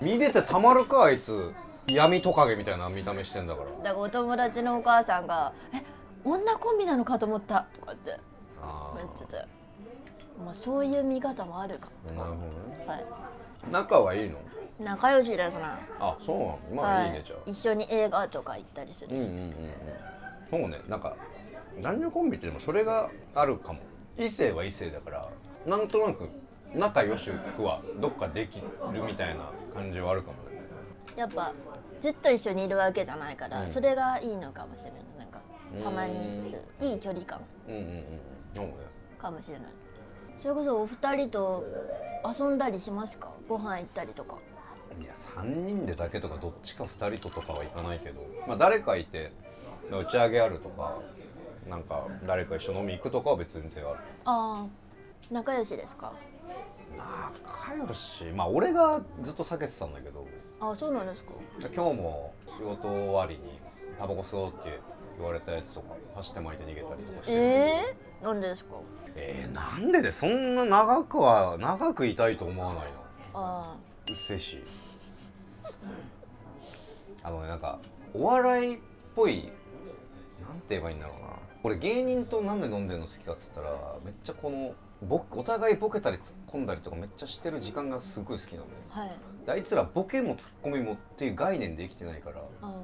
[0.00, 1.52] 見れてたまるかあいつ。
[1.88, 3.70] 闇トカゲみたいな見た目してんだから。
[3.70, 5.82] だからお友達のお母さんが「え
[6.24, 8.18] 女コンビなのかと思った」とかって。
[8.62, 9.44] あ言ってて
[10.44, 12.86] まあそういう見方もあるかーなるほどね。
[12.86, 13.04] はい。
[13.70, 14.38] 仲はいいの？
[14.78, 15.64] 仲良しですね
[16.00, 16.38] あそう
[16.74, 16.82] なの？
[16.82, 19.52] まあいいねじゃあ、一緒に映画とか行ったりするし、うんうんうんうん。
[20.50, 20.80] そうね。
[20.88, 21.16] なんか
[21.80, 23.80] 男女コンビってでもそれがあるかも
[24.18, 25.28] 異性は異性だから
[25.66, 26.28] なんとなく
[26.74, 28.66] 仲良しくはどっかできる
[29.06, 30.62] みたいな感じはあるかもね。
[31.16, 31.52] やっぱ
[32.00, 33.70] ずっと一緒にいるわけじゃないから、うん。
[33.70, 35.00] それがいいのかもしれない。
[35.18, 35.40] なんか
[35.82, 36.48] たまに
[36.80, 37.40] いい距離感。
[37.68, 38.04] うんうんうん。
[38.54, 38.72] そうね。
[39.18, 39.66] かもしれない。
[40.38, 41.64] それこそお二人と
[42.38, 43.30] 遊んだりしますか？
[43.48, 44.36] ご飯行ったりとか。
[45.00, 49.32] いや3人でだけとかどっちか2人ととかはいかないけど、まあ、誰かいて
[49.90, 50.98] 打ち上げあるとか
[51.72, 53.96] なんか誰か一緒飲み行くとかは別に全然ある。
[54.26, 54.66] ああ
[55.30, 56.12] 仲良しですか？
[56.98, 58.24] 仲良し。
[58.26, 60.26] まあ俺がずっと避けてたんだけど。
[60.60, 61.32] ああそうなんですか。
[61.74, 63.58] 今日も仕事終わりに
[63.98, 64.78] タバコ吸おうって
[65.16, 67.36] 言われたやつとか走って巻いて逃げたりとかしてえ
[68.20, 68.74] えなんでですか？
[69.16, 72.90] えー、なんででそんな長くは長くいたいと思わないの？
[73.32, 73.76] あ
[74.10, 74.62] うっせえし。
[77.22, 77.78] あのねなんか
[78.12, 78.78] お笑いっ
[79.16, 79.50] ぽい
[80.42, 81.28] なんて言えばいいんだろうな
[81.64, 83.70] 俺芸人となんで飲んでるの好きかっつったら
[84.04, 84.74] めっちゃこの
[85.06, 88.70] ボお互いボケたり突っ込んだりとかめっちゃしてる時間がすごい好きなのね。
[88.90, 89.10] あはい。
[89.46, 92.74] であいつらボケもツッコミもっていう概念で生きてないからあ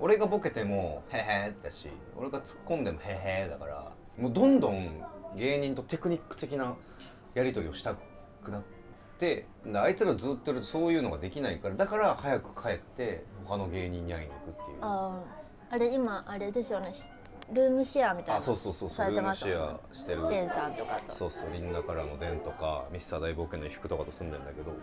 [0.00, 5.04] 俺がボケても「へへ」だし俺が突っ込んでも「へへ」だからもうどんどん
[5.36, 6.74] 芸人とテクニック的な
[7.34, 7.94] やり取りをした
[8.42, 8.76] くなって
[9.18, 14.78] であいつらずっといるとそういうのができないからだから早く帰って他の芸人に会いに行くっていう。
[14.82, 15.22] あ
[15.70, 16.92] ああれ今あれですよね。
[16.92, 17.08] し
[17.52, 19.80] ルームシェアみたいなあそうそうそうされてますルームもんね。
[19.92, 20.28] シェアしてる。
[20.28, 21.14] デンさんとかと。
[21.14, 24.70] そうそうリンダからのデンとかミスター大冒険の福とかと住んでんだけど。
[24.70, 24.74] い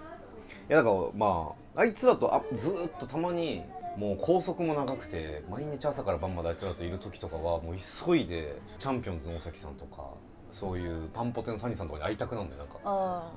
[0.69, 3.63] やだからまああいつらとあずーっとたまに
[3.97, 10.03] もう高速も長くて毎日朝から晩まであいつらといる時とかはもう急いでチャンピオンズの大崎さんとか
[10.51, 12.79] そういうパンポテの谷さんとかに会いたくなるんだよなんか。
[12.83, 13.31] あ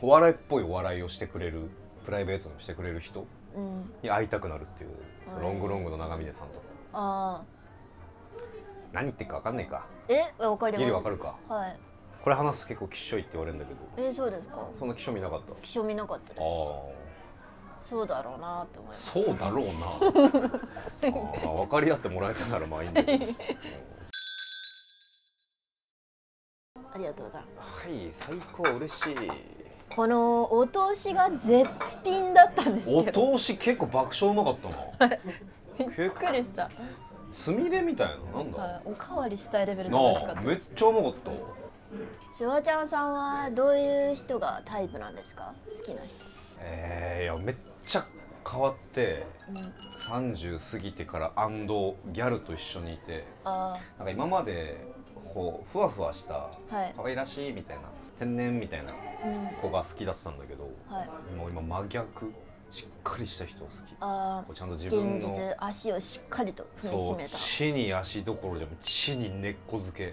[0.00, 1.68] お笑いっぽいお笑いをしてくれる
[2.04, 3.26] プライベートでもしてくれる人
[4.02, 4.90] に会いたくなるっていう
[5.26, 5.44] そのはい。
[5.44, 6.60] ロングロングの長峰さんとか。
[6.92, 7.44] ああ
[8.94, 9.84] 何言ってるか分かんないか。
[10.08, 10.80] えわかります。
[10.80, 11.34] ギリ分かるか。
[11.48, 11.76] はい。
[12.22, 13.80] これ話すと結構きっしょいって言われるんだけど。
[14.08, 14.66] えそうですか。
[14.78, 15.52] そんなきしょみなかった？
[15.60, 16.42] 気象見なかったです。
[16.42, 17.04] あ
[17.80, 19.72] そうだろうなって思いあますそうだろうな。
[21.44, 23.24] ああ分かり合ってもらえたならまあいいんだけど。
[26.94, 27.86] ありがとうございます。
[27.88, 29.16] はい最高嬉しい。
[29.90, 31.68] このお通しが絶
[32.04, 33.36] 品だったんですおけど。
[33.36, 35.18] 通し結構爆笑うまかったな。
[35.98, 36.70] びっくりした
[37.34, 41.30] つみれみたいななんだはいおかわりしたいレベルでな美味しかっあめっちゃうまかった。
[42.32, 45.52] シュワちゃんさんはどういう人がタイプなんですか？
[45.66, 46.24] 好きな人。
[46.60, 48.04] えー、いやめっちゃ
[48.50, 49.56] 変わってうん
[49.96, 54.86] 30過ぎてからアンドギャルと一緒にいてあなんか今まで
[55.32, 56.92] こうふわふわしたあはい。
[56.96, 57.82] 可愛らしいみたいな
[58.18, 58.92] 天然みたいな
[59.24, 61.34] うん子が好きだったんだけどはい。
[61.36, 62.32] もう今真逆
[62.74, 63.76] しっかりした人を好き。
[63.76, 65.16] こあうちゃんと自あ分の。
[65.16, 70.12] 現実足をしっかりと踏みしそうめた地に足どころじゃ地に根っこづけ。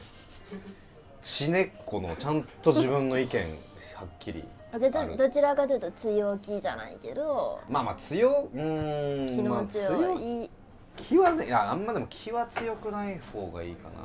[1.24, 3.58] 地根っこのちゃんと自分の意見
[3.96, 4.48] はっきりで
[4.96, 5.18] ある。
[5.18, 7.60] どどちらかというと強気じゃないけど。
[7.68, 10.50] まあまあ強うーん気まあの強い、
[10.96, 13.96] 気はねいやあんまでも気は強くない方がいいかな。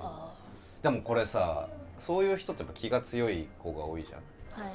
[0.00, 0.32] あ
[0.82, 4.20] でもこれさそういう人ってやっぱ気が強い子が多いじゃん。
[4.58, 4.72] あはい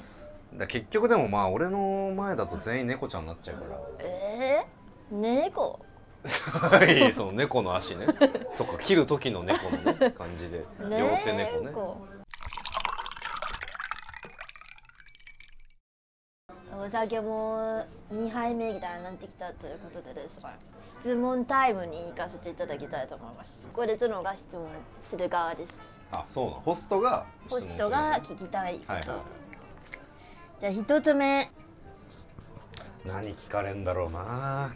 [0.57, 3.79] だ結局でもまあ俺の前だと全員猫ちゃんになっちゃうから。
[3.99, 5.79] えー、猫？
[6.23, 8.05] は いその猫の足ね。
[8.57, 10.65] とか切る時の猫のね感じで。
[10.81, 10.89] 両
[11.23, 12.21] 手猫ね。
[16.83, 23.67] お酒も2杯目みたいになってきたということでですが質問タイムに行かせていただきたいと思います。
[23.71, 24.67] これ角が質問
[25.01, 26.01] する側です。
[26.11, 26.61] あそうなの。
[26.61, 29.40] ホストがホストが聞きたいこと、はいはい
[30.61, 31.49] じゃあ一つ目。
[33.03, 34.71] 何聞かれんだろうな。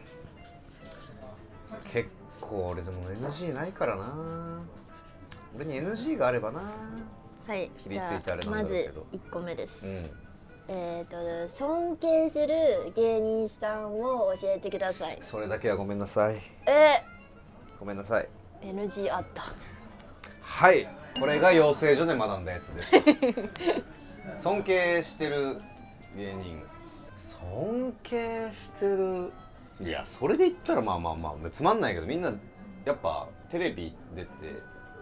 [1.94, 2.10] 結
[2.42, 4.64] 構俺でも NG ないからな。
[5.56, 6.64] 俺に NG があればな。
[7.46, 9.06] はいじゃあまずろうけど。
[9.12, 10.12] 1個目でうす、ん。
[10.70, 12.48] えっ、と尊敬する
[12.96, 15.20] 芸人さんを教えてください。
[15.22, 16.38] それだけはごめんなさい。
[16.66, 17.04] え？
[17.80, 18.28] ごめんなさい。
[18.64, 19.44] NG あった。
[20.42, 20.90] はい。
[21.20, 22.92] これが養成所で学んだやつです。
[24.40, 25.62] 尊敬してる
[26.16, 26.62] 芸人。
[27.18, 29.32] 尊敬してる。
[29.82, 32.34] いやそれで言ったらまあまあまあつまんないけどみんな
[32.86, 34.30] やっぱテレビ出て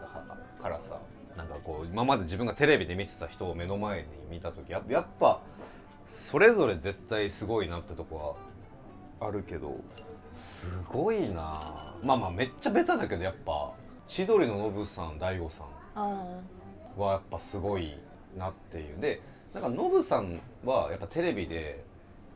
[0.02, 0.24] は
[0.60, 1.00] からさ
[1.38, 5.42] なんかこう今まで自分がテレビで見てた人を目の前に見た時ややっぱ
[6.08, 8.38] それぞれ絶対すごいなってとこ
[9.20, 9.80] はあるけど
[10.34, 11.94] すごいな。
[12.04, 13.74] まあまあめっちゃベタだけどやっぱ
[14.08, 16.26] 千鳥のノブさん大悟さんあ
[16.98, 17.96] はやっぱすごい
[18.36, 19.00] なっていう。
[19.00, 19.22] で
[19.54, 21.84] なんかノブさんはやっぱテレビで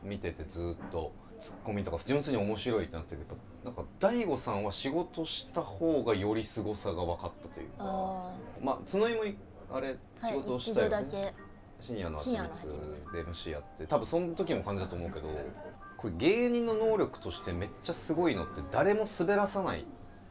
[0.02, 9.36] 見ててずっとツッコミとか純粋に面白いってなってるけどなんか大悟さんは仕事した方がより凄さが分かったというあかあまあ角井もい
[9.70, 11.34] あれ仕事をし一たよね、度だけ。
[11.80, 15.28] 深夜の蜂蜜で MC やって多分その時も感じたと思うけど
[15.96, 19.84] これ芸人の能力としてめっちゃすごいのって誰も滑らさないっ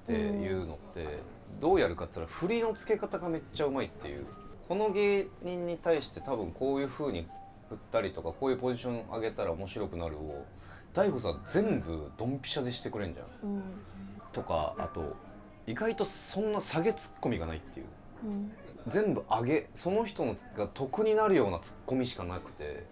[0.06, 1.20] ていうのって
[1.62, 4.26] どうやるかって言ったら振りのつけ方がめっちゃうまいっていう
[4.68, 7.28] この芸人に対して多分こういう風に
[7.70, 10.46] 振ったりとかこういうポジション上げたら面白くなるを
[10.94, 13.50] 大悟さん全部ドンピシャでしてくれんじゃん。
[13.50, 13.64] うん。
[14.32, 15.16] とかあと
[15.66, 17.86] 意外とそんな下げツッコミがないっていう。
[18.26, 18.52] うん。
[18.88, 20.26] 全部上げその人
[20.58, 22.86] が得になるようなツッコミしかなくて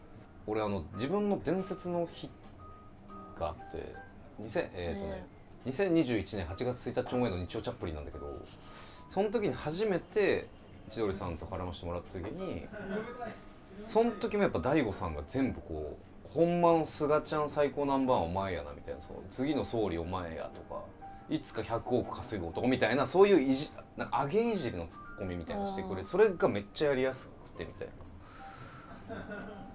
[0.46, 2.30] 俺あの自分の伝説の日
[3.38, 3.96] があって
[4.42, 5.26] 2000えーとね、
[5.66, 8.28] 2021年8月1日思いの日曜チャップリンなんだけど
[9.10, 10.50] その時に初めて
[10.90, 12.68] 千鳥さんと絡ませてもらった時に
[13.88, 20.82] その時もやっぱ大悟さんが全部こう「ほんまの菅ちゃん最高ナンバーお前やな」みたいなそう次の総理お前やとか
[21.30, 27.94] いつか100億稼ぐ男みたいなそういういじなんか上げいじりのツッコミみたいなのしてくれそれがめっちゃやりやすくてみたいな。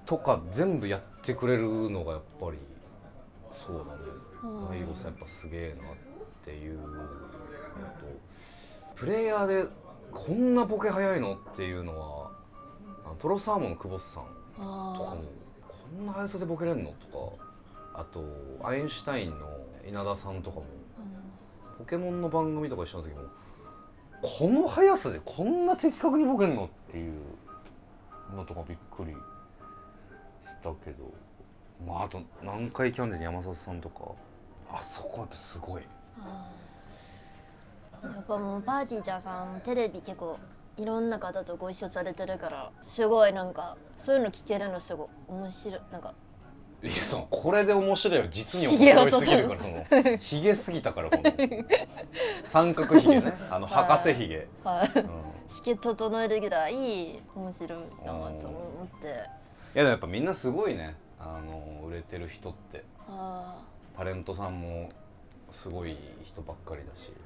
[0.07, 2.59] とか全部やってくれるのがやっぱり
[3.53, 3.91] そうだね。
[4.43, 4.69] うん。
[4.69, 5.95] 大悟さんやっぱすげえなっ
[6.45, 6.97] ていうのと
[8.97, 9.69] プレイヤーで
[10.13, 11.35] こんなボケ早いの？
[11.35, 12.31] っていうのは
[13.05, 15.23] あのトロサーモンの久保田さんとかあも
[15.67, 16.93] こんな速さでボケれんの？
[17.11, 17.39] と
[17.93, 18.25] かあと
[18.63, 19.49] アインシュタインの
[19.89, 20.65] 稲田さんとかも
[21.79, 23.23] ポケモンの番組とか一緒の時も
[24.23, 27.15] この速さでこんな的確にボケんのっていう
[28.37, 29.17] のとかびっくりし
[30.63, 31.13] たけど
[31.87, 34.13] まああと南海キャンディーズ山里さんとか
[34.73, 35.83] あそこはやっぱすごい。
[36.19, 36.51] あ
[38.03, 40.39] やっぱもうパーティーちゃんさんテレビ結構
[40.77, 45.81] いろんな方とご一緒されてるからすごいなんかそういうの聞けるのすごい面白い。
[45.93, 46.15] なんか
[46.83, 49.85] いやそのこれで面白いよ実に面白いすぎるからその
[50.17, 51.23] ひげすぎたからこの。
[52.43, 53.33] 三角ひげね。
[53.51, 54.99] あのはい博士ひげ、はい。
[54.99, 55.09] うん、い
[55.59, 59.09] 引き整えるぐらい面白いなと思って。
[59.09, 59.25] や
[59.75, 60.97] でもやっぱみんなすごいね。
[61.19, 62.85] あの売れてる人って。
[63.07, 63.61] あ
[63.95, 64.89] タレントさんも
[65.51, 67.13] すごい人ばっかりだし。
[67.13, 67.20] ー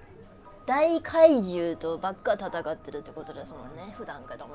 [0.66, 4.54] 大怪獣とばっか戦ってるってことですもんね普段からも。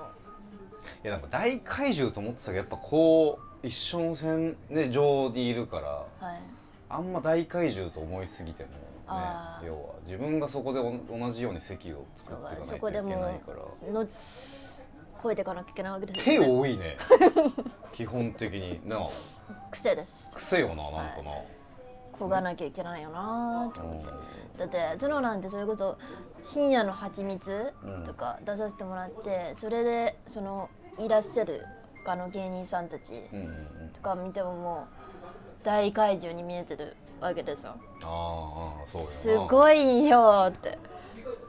[1.03, 5.87] いやなんか大怪獣と思ってたけどやっぱこう一緒の線で上にいるから
[6.27, 6.41] はい。
[6.89, 8.75] あんま大怪獣と思いすぎてもね
[9.65, 13.51] 要は自分がそこでお同じように席を作っていかないといけないか
[13.85, 13.91] ら。
[13.91, 14.07] の
[15.21, 16.47] 超えていかなきゃいけないわけです手よね。
[16.47, 16.97] 多いね。
[17.93, 18.79] 基本的に。
[18.87, 19.09] なあ。
[19.69, 20.35] 癖です。
[20.37, 21.31] 癖よななんかな、
[22.19, 24.11] こがなきゃいけないよなと思って
[24.57, 25.97] だって角なんてそれこそ
[26.41, 27.73] 深夜の蜂蜜
[28.05, 31.65] とか出させてもらって、それでそのいらっしゃる
[32.03, 33.21] 他の芸人さんたち
[33.93, 40.77] とか見てももう大怪獣に見えてるわけですよああそうすごいよって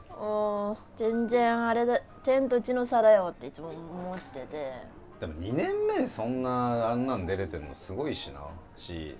[0.09, 4.71] もう全然あれだ天と地の差だよっていつも思ってて
[5.19, 8.41] でも2年目そんなあんなん出れてるのすごいしな
[8.75, 9.15] し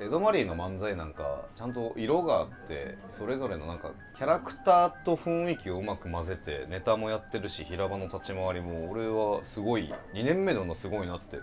[0.00, 11.38] エドマリーの漫才なんかちゃんと色があってそれぞれのなんかキャラクターと雰囲気をうまく混ぜてネタもやってるし平場の立ち回りも俺はすごい2年目でのすごいなって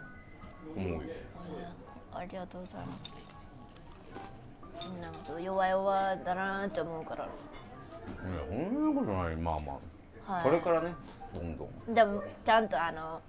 [0.76, 1.02] 思うよ。
[2.14, 2.96] ありがとうございま
[4.80, 4.94] す。
[5.02, 7.26] なんかそう弱々だなって思うから。
[7.26, 7.32] いや
[8.50, 9.36] そんなことない。
[9.38, 9.80] まあま
[10.28, 10.44] あ、はい。
[10.44, 10.94] これからね
[11.34, 11.94] どんどん。
[11.94, 13.22] でもちゃんとあの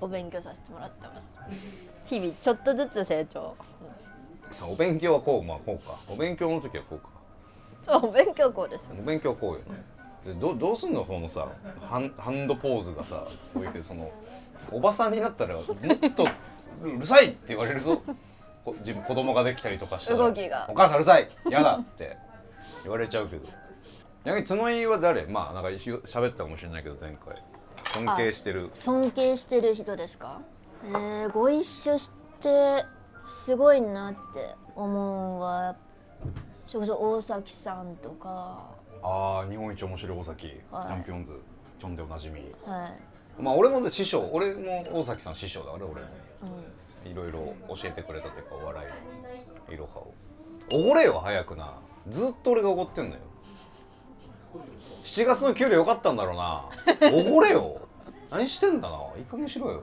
[0.00, 1.32] お勉強させてもらってます。
[2.04, 3.56] 日々ちょっとずつ成長、
[4.54, 5.96] さお勉強はこうまあこうか。
[6.08, 7.98] お勉強の時はこうか。
[7.98, 11.04] お勉強こうですお勉強はこうよなでどどうすんの？
[11.04, 11.46] このさ
[11.82, 14.10] ハンハンドポーズがさこういうけどその
[14.70, 15.64] おばさんになったらもっ
[16.14, 16.26] と
[16.82, 18.00] うるさいって言われるぞ。
[18.64, 20.18] こ自分子供ができたりとかしたら。
[20.18, 20.66] 動きが。
[20.70, 21.28] お母さんうるさい！
[21.46, 22.16] 嫌だって。
[22.82, 23.46] 言われちゃうけど。
[24.24, 25.26] 逆に角井は誰？
[25.26, 27.36] まあなんか一緒喋ったかもしれないけど前回。
[27.82, 28.70] 尊敬してる。
[28.72, 30.40] 尊敬してる人ですか？
[30.86, 32.86] えー、ご一緒して
[33.26, 35.76] すごいなって思うは
[36.66, 38.70] それこそ大崎さんとか。
[39.02, 40.86] ああ日本一面白い大崎、はい。
[40.86, 41.40] チャンピオンズ
[41.78, 42.40] チョンでおなじみ。
[42.64, 43.42] はい。
[43.42, 46.08] まあ俺もね師匠俺も大崎さん師匠だから俺も。
[46.42, 50.14] うんいろいろ教えてくれたというかお笑いのいろはを。
[50.72, 51.74] おごれよ早くな。
[52.08, 53.20] ずっと俺がおごってんのよ。
[55.04, 56.64] 7月の給料良かったんだろうな。
[57.12, 57.82] おごれよ。
[58.30, 58.96] 何してんだな。
[59.18, 59.82] いい加減しろよ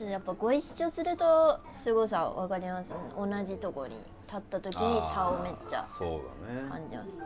[0.00, 6.08] やっぱご一緒すると凄さわかります同じとこに立った時に差をめっちゃそう
[6.46, 6.68] だね。
[6.68, 7.20] 感じます。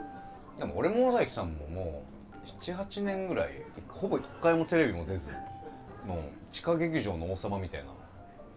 [0.59, 2.03] でも俺も尾崎さんもも
[2.35, 3.51] う78年ぐらい
[3.89, 5.31] ほぼ1回もテレビも出ず
[6.07, 6.19] もう
[6.53, 7.91] 地下劇場の王様みたいな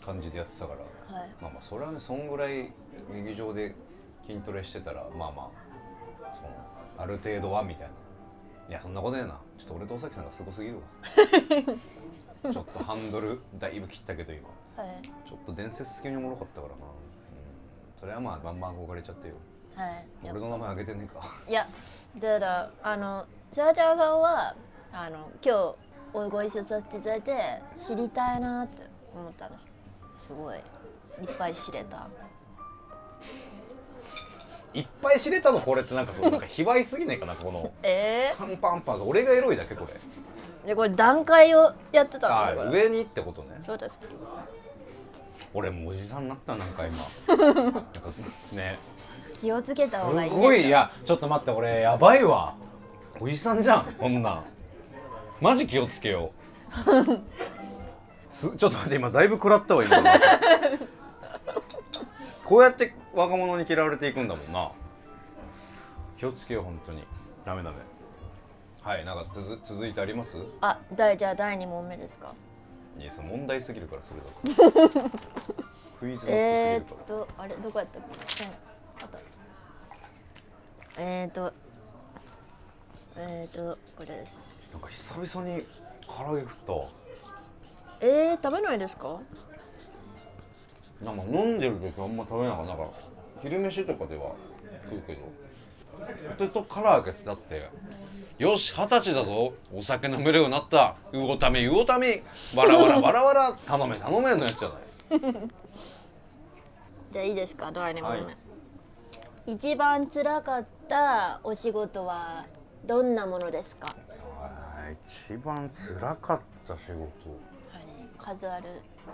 [0.04, 0.74] 感じでやってたか
[1.12, 1.30] らはい。
[1.41, 2.74] まあまあそれはねそんぐらい
[3.13, 3.76] 劇場で
[4.26, 5.52] 筋トレしてたらまあま
[6.24, 6.50] あその
[6.98, 7.93] ある程度はみたいな。
[8.69, 9.39] いやそんなことねえな。
[9.58, 10.82] ちょっと俺と尾崎さんがすごすぎるわ
[12.41, 14.49] ちょっとハンドルだいぶ切ったけど今。
[14.78, 15.02] はい。
[15.02, 19.36] ちょっと伝説的におもろかったからな、うん、それはまあバンバン憧れちゃってよ。
[19.75, 20.06] はい。
[20.23, 21.21] 俺の名前あげてねえか。
[21.47, 21.67] いや
[22.17, 24.56] だからあのさあちゃんさんは
[24.91, 25.75] あの今日
[26.13, 27.38] おご一緒させていただいて
[27.75, 29.67] 知りたいなって思ったんです
[30.28, 32.08] すごいいっぱい知れた。
[34.73, 37.71] いっぱい知れたのこれってなんかそうなんか卑猥すぎないかなこの。
[37.84, 39.08] えパンパンパン。
[39.08, 39.93] 俺がエロいだけこれ。
[39.93, 39.97] ー、
[40.69, 42.84] でこれ段階をやってたあんだこれ。
[42.84, 43.60] 上にってことね。
[43.65, 43.97] そうです
[45.51, 46.97] 俺もうおじさんになったなんか今。
[47.65, 47.82] なんか
[48.51, 48.77] ね。
[49.34, 50.47] 気をつけたす方がいいですよ。
[50.47, 50.67] ごい。
[50.67, 52.53] いやちょっと待って俺やばいわ。
[53.19, 54.43] おじさんじゃんこんなん。
[55.41, 56.34] マジ気をつけよ
[56.86, 57.19] う。
[58.29, 59.97] すちょっと待って今だいぶ食らったわ今。
[62.45, 64.69] こうやって若者に嫌われていくんだもんな。
[66.19, 67.03] 気をつけよう本当に。
[67.43, 67.77] ダメダメ
[68.89, 70.39] はいなんかつづ続いてあります？
[70.62, 72.34] あだいじゃあ第2問目ですか？
[72.97, 75.10] いやその問題すぎるからそれだと。
[75.99, 78.45] クイズえっとあれどこやったっけ？
[78.45, 79.19] あった。
[80.97, 81.54] えー、っと
[83.15, 84.73] えー、っとこれです。
[84.73, 85.63] なんか久々に
[86.08, 86.86] 唐揚げ食ったわ。
[88.02, 89.19] えー、食べないですか？
[91.04, 92.88] なんか飲んでる時あんま食べなかったか
[93.43, 94.34] 昼飯とかでは
[94.82, 95.21] 食うけど。
[95.99, 97.69] ポテト唐揚げってだって
[98.39, 99.52] よし二十歳だぞ。
[99.73, 100.95] お酒飲めるようになった。
[101.12, 102.08] 魚たみ魚たみ
[102.56, 103.54] わらわら わらわら。
[103.54, 104.80] 頼め頼めのやつじゃない。
[107.12, 108.38] じゃあいいですか第2問目、はい。
[109.45, 112.45] 一番辛かったお仕事は
[112.86, 113.93] どんなものですか、
[115.28, 116.95] 一番辛かった仕事。
[116.95, 117.08] はい、
[118.17, 118.69] 数ある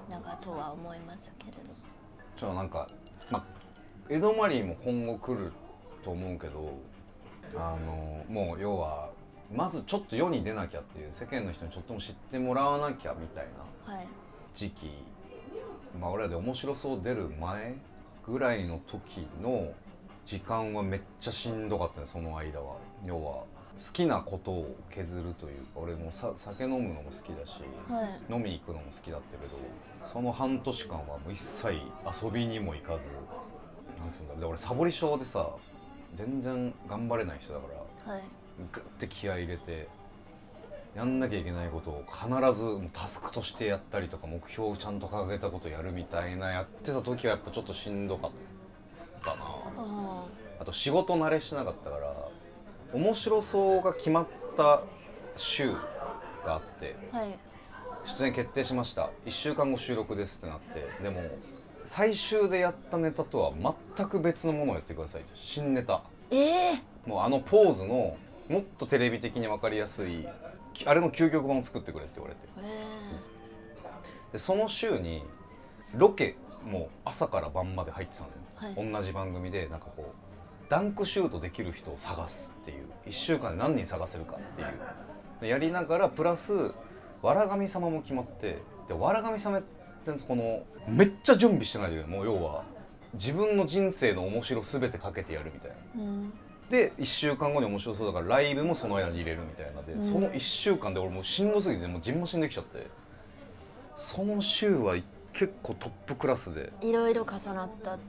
[0.07, 1.57] 中とは思いますけれど。
[2.37, 2.87] ちょっとなんか
[3.31, 3.45] まあ
[4.07, 5.51] 江戸マリーも今後来る
[6.03, 6.73] と思うけど
[7.55, 9.09] あのもう要は
[9.53, 13.47] まずちょっと世に出なきゃっていう世間の人にちょっとも知ってもらわなきゃみたい
[13.87, 14.07] なはい。
[14.55, 14.91] 時期
[15.99, 17.75] まあ俺らで面白そう出る前
[18.25, 19.71] ぐらいの時の
[20.25, 22.75] 時間はめっちゃしんどかったねその間は。
[23.05, 23.43] 要は
[23.77, 28.33] 好きなことを削るというか俺もさ酒飲むのも好きだし、はい。
[28.33, 29.57] 飲み行くのも好きだったけど
[30.07, 31.73] その半年間はもう一切
[32.23, 33.05] 遊びにも行かず
[33.99, 34.41] なんつうんだろう。
[34.41, 35.49] で俺サボり症でさ
[36.15, 37.65] 全然頑張れない人だか
[38.07, 38.23] らはい
[38.71, 39.87] グッて気合い入れて
[40.95, 42.27] やんなきゃいけないことを必
[42.57, 48.31] ずもうタスクとしてやったりとか目標をちゃんと掲げたことやるみたいなやってた時はやっぱちょっとしんどかっ
[49.25, 50.25] あ
[50.59, 52.13] あと仕事慣れしなかったから
[52.93, 54.83] 面白そうが決まった
[55.35, 55.79] 週が
[56.45, 57.37] あってあはい。
[58.05, 59.09] 出演決定しました。
[59.25, 61.21] 1週間後収録ですってなってでも
[61.85, 63.51] 最終でやったネタとは
[63.97, 65.23] 全く別のものをやってください。
[65.23, 66.03] と新ネタ。
[66.29, 68.15] ええもうあのポーズの
[68.49, 70.27] もっとテレビ的に分かりやすい
[70.73, 72.41] きあれの究極版を作ってくれって言われて。
[72.61, 73.35] え
[74.33, 75.23] でその週に
[75.95, 76.35] ロケ
[76.65, 78.91] もう朝から晩まで入ってたのよ、はい。
[78.91, 82.87] 同じ番組でなんかこうダンクシュートできる人を探すっていう。
[83.05, 84.67] 1週間で何人探せるかっていう。
[85.41, 86.71] でやりながらプラス
[87.21, 88.59] わら神様も決まって。
[88.87, 92.63] でわら神様ってこのめっちゃ準備してないでもう要は
[93.13, 96.03] 自分の人生の面白全てかけてやるみたいな。
[96.03, 96.33] うん
[96.69, 100.03] で1週間後に面白そうだからライブもその間に入れるみたいなで、うん。
[100.03, 102.87] その1週間で俺もうしんどすぎてもうじんましんできちゃって。
[103.97, 104.95] その週は
[105.31, 106.71] 結構トップクラスで。
[106.81, 108.03] いろいろ重なったって。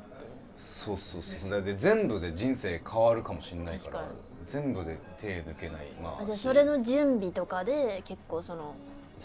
[0.57, 4.04] そうそうそうでで全部で人生変わるかもしれないから
[4.46, 5.86] 全部で手抜けない。
[6.02, 8.74] まああじゃあそれの準備とかで結構その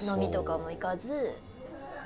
[0.01, 1.31] 飲みとかも行かず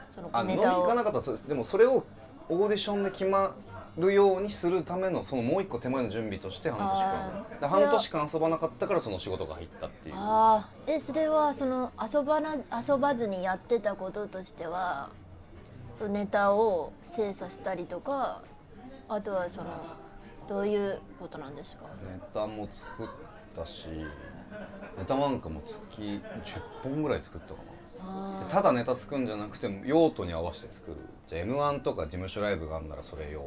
[0.09, 0.83] そのあ飲みネタを。
[0.83, 2.05] 行かなかったでもそれを
[2.49, 3.55] オーディションで決ま
[3.97, 7.59] るようにするためのそのもう一個手前の準備として半年間。
[7.61, 10.15] で半年間遊ばなかったからその仕事が入ったっていう。
[10.15, 15.09] ああえそれはその遊ばな遊ばずにやってたこととしては
[15.93, 18.41] そのネタを精査したりとか
[19.07, 19.69] あとはその
[20.49, 21.85] どういうことなんですか？
[22.05, 23.07] ネタも作っ
[23.55, 26.21] たしネタなんかも月10
[26.83, 27.65] 本ぐらい作ったかな。
[28.49, 30.97] ただネタ作るんじゃなくて用途に合わせて作る。
[31.27, 33.41] じゃあ m 1とか事務所ライブがあるならそれ用。
[33.41, 33.45] あ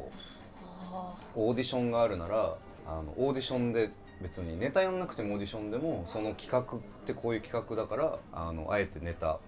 [1.35, 2.55] オーディションがあるなら
[2.87, 9.39] あのオーディションで別にネタやんなくてもオーディションでもその企画ってこういう企画だからあのあえてネタ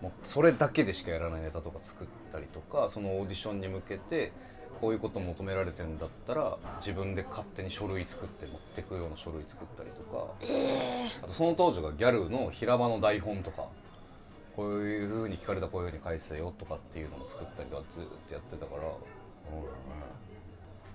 [0.00, 4.32] もうそれだけでしかやらないネタとか作ったりとかそのオーディションに向けて
[4.80, 10.26] こういうこと求められてんだったら自分で勝手に書類作って持ってくような書類作ったりとか
[11.22, 13.66] あとその当時がギャルの平場の台本とか
[14.56, 18.88] こういうふうに聞かれたらこういうふうに返せよとかっていうのも作ったりとかずっとやってたから、うん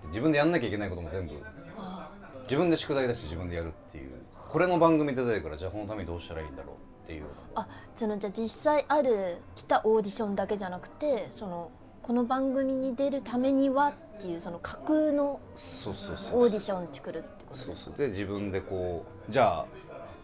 [0.08, 1.34] 自分でやんなきゃいけないことも全部。
[1.78, 2.10] あ
[2.44, 4.12] 自分で宿題だし自分でやるっていう。
[4.34, 11.70] これの番組出たいからじゃあこのためにどうしたらいいんだろうっていうあそのじゃあ実際ある来たオーディションだけじゃなくてその
[12.02, 17.98] この番組に出るためにはっていうその架空のオーディション作るってことですか？
[17.98, 19.66] で自分でこうじゃあ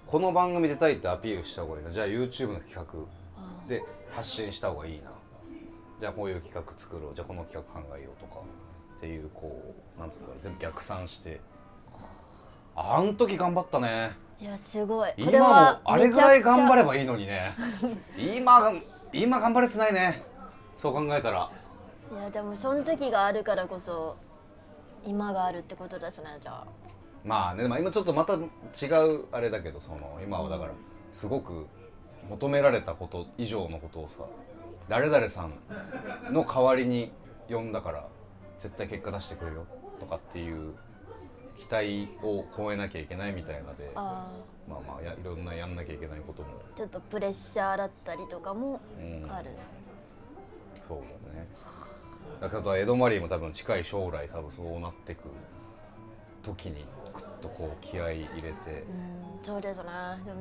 [0.08, 1.92] この番組出たいってアピールした方がいいな。
[1.92, 2.84] じゃあ YouTube の企画。
[3.38, 5.12] あで発信した方がいいな。
[6.00, 7.16] じゃあこういう企画作ろう。
[7.16, 8.42] じゃあこの企画考えようとか
[9.06, 11.40] っていうこうなんつうんだろう全部逆算して。
[12.76, 14.14] あん時頑張ったね。
[14.40, 15.10] いやすごい。
[15.10, 17.54] こ今もあれぐらい頑張ればばいいのにね。
[18.18, 18.74] 今
[19.14, 20.24] 今頑張れてないね。
[20.76, 21.52] そう考えたら。
[22.12, 24.18] いやでもその時があるからこそ
[25.06, 26.66] 今があるってことですねじゃあ。
[27.24, 30.72] まあね、まあ、今ちょっとまた違うあれだけどその今はだから
[31.12, 31.68] すごく
[32.30, 34.24] 求められたこと以上のことをさ
[34.90, 35.54] 誰々さん
[36.34, 37.12] の代わりに
[37.50, 38.08] 呼んだから
[38.66, 39.68] 絶対結果出してくれよ
[40.00, 40.74] とかっていう
[41.58, 44.32] 期待を超えなきゃいけないみたいなであ
[44.68, 49.52] まあまあやいろんなやんなきゃいけないことも、ーちょっとプレッシャーだったりとかもうん、ある、
[50.88, 50.98] そう
[51.28, 51.48] だね。
[52.42, 55.22] だから江戸マリーも多分近い将来多分そうなってく
[56.42, 58.84] 時にグッとこう気合い入れて。
[58.90, 59.26] うん。
[59.46, 59.90] そうですね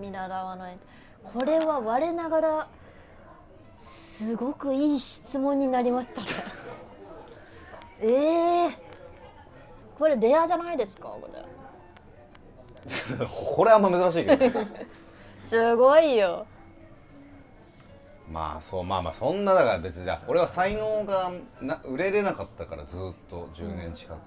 [0.01, 0.81] 見習わないと
[1.23, 2.69] これは我ながら
[3.79, 6.29] すごくいい質問になりましたね
[8.01, 8.79] ええ
[9.99, 11.09] これレアじゃないですか？
[11.09, 11.43] これ。
[13.27, 14.61] これあんま珍しいけど。
[14.61, 14.87] ね
[15.41, 16.47] すごいよ。
[18.31, 21.31] まあそうまあまあそんなだから別に俺は才能が
[21.61, 24.19] な売れれなかったからずっと10年近く、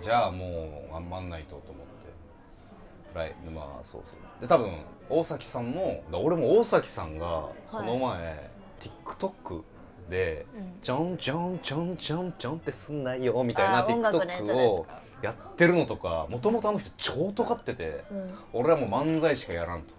[0.00, 0.46] じゃあも
[0.88, 1.82] う頑張んないとと思って。
[3.12, 4.40] プライまあそうそう。
[4.40, 4.72] で多分
[5.10, 8.50] 大崎さんもだ俺も大崎さんがこの前、
[8.80, 9.62] TikTok
[10.12, 15.02] でうん「ちょんちょんちょんちょんちょんってすんないよ」みたいな TikTok をか。
[15.22, 18.34] やってるのとかもともとあの人超尖ってて、うん。
[18.52, 19.94] 俺はもう漫才しかやらんと。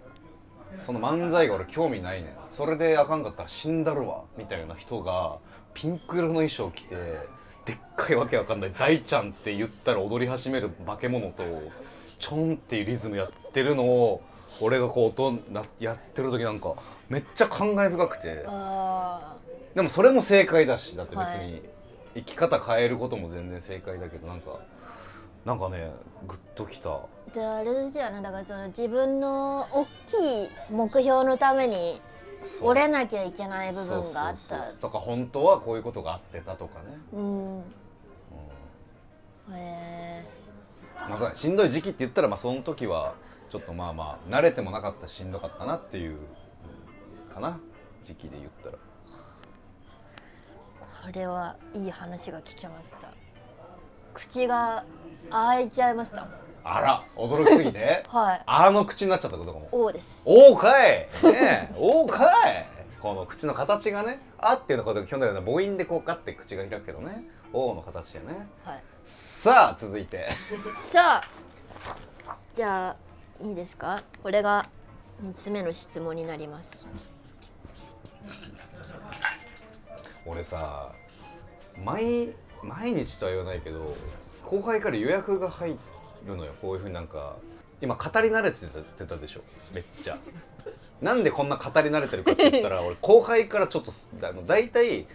[0.84, 2.32] その漫才が俺興味ないねん。
[2.50, 5.38] それであかんかったら死んだるわみたいな人が
[5.72, 6.94] ピンク色の衣装着て
[7.64, 11.42] でっかいわけわかんない大ちゃんって言ったら踊り始める化け物と
[12.18, 14.22] ちょんっていうリズムやってるのを
[14.60, 16.74] 俺がこう音なやってる時なんか
[17.08, 18.44] めっちゃ感慨深くて。
[18.46, 19.36] あ
[19.74, 21.62] でもそれも正解だしだって別はに
[22.14, 24.60] 生き方変えることも全然正解だけどなんか
[25.44, 25.90] なんかね
[26.26, 26.88] グッときた。
[26.90, 27.00] ー
[27.32, 32.00] じゃああれですよねだからその自分の大きい目標のために
[32.62, 34.58] 折れなきゃいけない部分があった。
[34.80, 37.58] とか本当はこういうことがあってたとかね、うん。
[37.58, 37.64] うへ
[39.56, 40.24] え
[40.96, 43.14] まあしんどい時期って言ったらまあその時は
[43.50, 47.58] ちょっとまあまあ慣れてもなかったししんどかったなっていううんかな
[48.04, 48.78] 時期で言ったら
[51.04, 53.12] これはいい話が聞けました。
[54.14, 54.84] 口が
[55.30, 56.28] 開いちゃいました
[56.62, 58.04] あら驚きすぎて？
[58.08, 58.42] はい。
[58.46, 59.68] あの口になっちゃったことかも。
[59.72, 60.26] 王です。
[60.28, 60.90] おうかい。
[60.90, 62.66] ねえおうかい。
[63.00, 68.48] この口の形がね「あ」っていうのこと基本的には母音でこうガッて口が開くけどね「お」の形でね。
[68.64, 68.82] はい。
[69.04, 70.30] さあ続いて。
[70.80, 71.20] さ
[72.26, 72.96] あじゃ
[73.40, 74.00] あいいですか？
[74.22, 74.64] これが
[75.22, 76.86] 3つ目の質問になります
[80.26, 80.92] 俺さ
[81.84, 83.94] 毎毎日とは言わないけど
[84.44, 85.76] 後輩から予約が入
[86.26, 86.52] るのよ。
[86.60, 87.36] こういうふうになんか
[87.80, 88.58] 今語り慣れて
[88.98, 89.40] たたでしょ。
[89.74, 90.16] めっちゃ。
[91.02, 95.06] なんでこんな語り慣れてるかって言ったら 俺後輩からちょっとすあの大体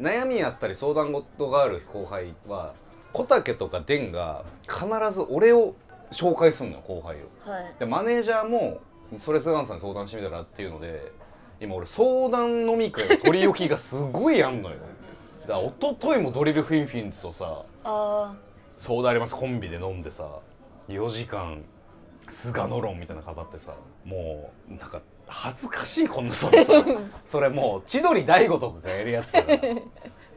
[0.00, 2.74] 悩みやったり相談事がある後輩は
[3.12, 5.74] 小竹とかデンが必ず俺を
[6.10, 7.50] 紹介するのよ後輩を。
[7.50, 7.74] はい。
[7.78, 8.80] でマネージャーも
[9.16, 11.12] それ菅野さんに相談してみたらっていうので
[11.60, 14.76] 今俺相談飲み会の取り置きがすごいあんのよ。
[15.46, 18.34] だから一昨日もドリルフィンフィンズとさあ
[18.76, 19.34] 相談あります。
[19.34, 20.28] コンビで飲んでさ
[20.88, 21.64] 4時間
[22.28, 23.72] 菅野論みたいなの語ってさ
[24.04, 26.72] もうなんか恥ずかしいこんなそれさ
[27.24, 29.58] それもう千鳥大悟とかがやるやつだから。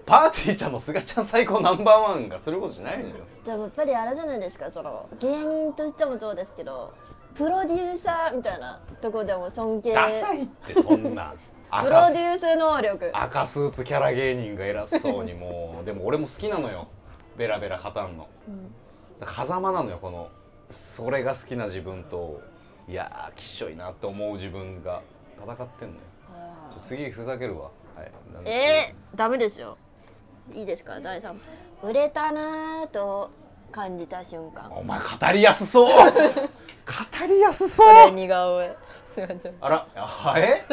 [0.05, 3.15] パーティーちゃんの菅ちゃん最高ナンバーワンがすることじゃないのよ。
[3.43, 6.91] あでもやっぱりあれじゃないですかその芸人としてもそうですけど
[7.39, 9.93] プロデューサーみたいなとこでも尊敬。
[9.93, 11.33] ダサいってそんな。
[11.71, 13.09] プロデュース能力。
[13.13, 15.85] 赤スーツキャラ芸人が偉そうにもう。
[15.85, 16.89] でも俺も好きなのよ。
[17.37, 18.27] ベラベラ語んの。
[18.49, 19.25] うん。
[19.25, 20.27] 狭間なのよこの
[20.69, 22.41] それが好きな自分と。
[22.89, 25.01] いやーきっしょいなって思う自分が。
[25.41, 26.01] 戦ってんのよ。
[26.35, 27.69] あちょ次ふざけるわ。
[27.95, 28.11] はい。
[28.43, 29.77] えー、ダメですよ。
[30.53, 31.35] いいですか第3
[31.83, 33.31] 売れたなーと
[33.69, 34.71] 感じた瞬間。
[34.75, 35.89] お前語りやすそう。
[36.11, 38.75] 語りやすそこれう似顔絵。
[39.11, 39.53] すいません。
[39.61, 40.65] あらあえ？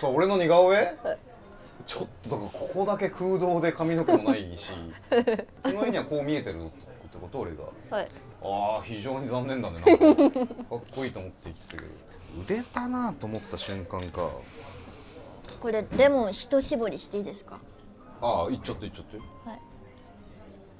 [0.00, 0.96] これ俺の似顔絵？
[1.86, 4.70] ちょっとだからここだけ空洞で髪の毛もないし
[5.66, 7.40] その絵にはこう見えてるってこと？
[7.40, 7.64] 俺が。
[7.96, 8.08] はい。
[8.42, 9.80] ああ非常に残念だね。
[9.80, 9.98] なん
[10.30, 11.90] かかっこいいと思って生きてる
[12.46, 14.30] 売れたなと思った瞬間か。
[15.60, 17.58] これレモン一絞りしていいですか？
[18.22, 19.18] ああいっちゃっていっちゃって。
[19.18, 19.60] はい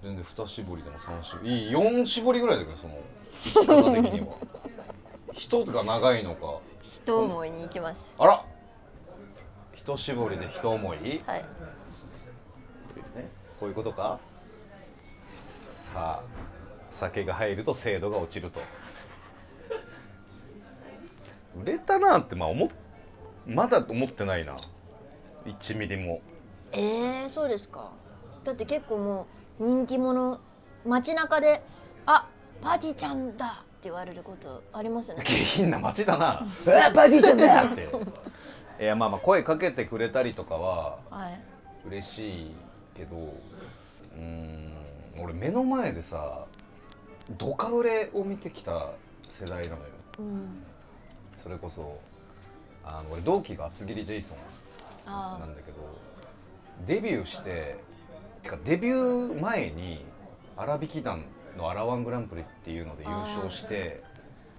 [0.02, 2.98] 全然二絞りでも三絞りいい4絞りぐらいだけどその
[3.44, 4.26] 生き方的には。
[5.32, 6.58] 人が長いのか。
[6.82, 8.16] 一思いに行きます。
[8.18, 8.44] あら。
[9.74, 11.22] 一絞りで一思い？
[11.26, 11.44] はい。
[13.58, 14.18] こういうことか？
[15.26, 16.22] さあ
[16.90, 18.60] 酒が入ると精度が落ちると。
[21.62, 22.68] 売れたなってまあ思っ
[23.46, 24.54] まだ思ってないな。
[25.46, 26.20] 1ミリも。
[26.72, 27.90] えー、そうですか。
[28.44, 29.26] だって結構もう
[29.60, 30.40] 人気者
[30.86, 31.62] 街中で
[32.06, 32.26] 「あ
[32.62, 33.46] パディちゃんだ!」
[33.80, 35.22] って言われることありますね。
[35.24, 37.88] 下品な街だな「うわバディちゃんだ!」って。
[38.80, 41.40] いやまあまあ声かけてくれたりとかははい。
[41.86, 42.54] 嬉しい
[42.94, 44.72] けどうーん
[45.22, 46.44] 俺目の前でさ
[47.30, 48.88] ドカ売れを見てきた
[49.30, 49.88] 世代なのよ。
[50.18, 50.62] うん。
[51.36, 51.98] それこそ
[52.84, 54.38] あの俺同期が厚切りジェイソン
[55.06, 55.78] あなんだけど
[56.86, 57.78] デビューして
[58.42, 60.04] てかデビュー前に
[60.56, 61.24] 荒引き団
[61.56, 64.02] の「アラワングランプリ」っていうので優勝して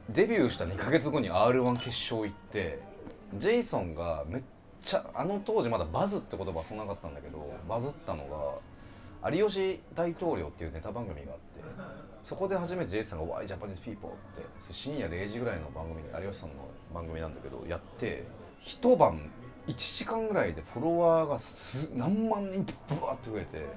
[0.10, 2.80] デビューした2ヶ月後に r 1決勝行って
[3.36, 4.42] ジェイソンがめっ
[4.86, 8.60] ちゃあの当時まだバズって言葉はそんなかったんだけどバズったの
[9.22, 11.42] が「有吉大統領」っていうネタ番組があって
[12.24, 16.56] そこで初めてジェイソンが「Why Japanese People」って深夜0時ぐらいの番組有吉さんの
[16.94, 18.26] 番組なんだけどやって
[18.60, 19.32] 一晩
[19.68, 23.68] 1時間ぐらいでフォロワーがす何万人ってブワーって増えて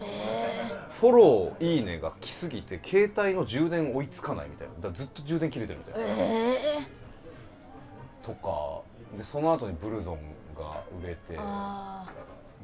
[0.90, 4.74] フォローいいねが来すぎて携帯の充電追いつかないみたいな。
[4.76, 6.06] だからずっと充電切れてるみたいな。
[6.08, 6.78] え
[8.22, 8.80] とか
[9.16, 10.18] でその後にブルゾン
[10.56, 11.38] が売れて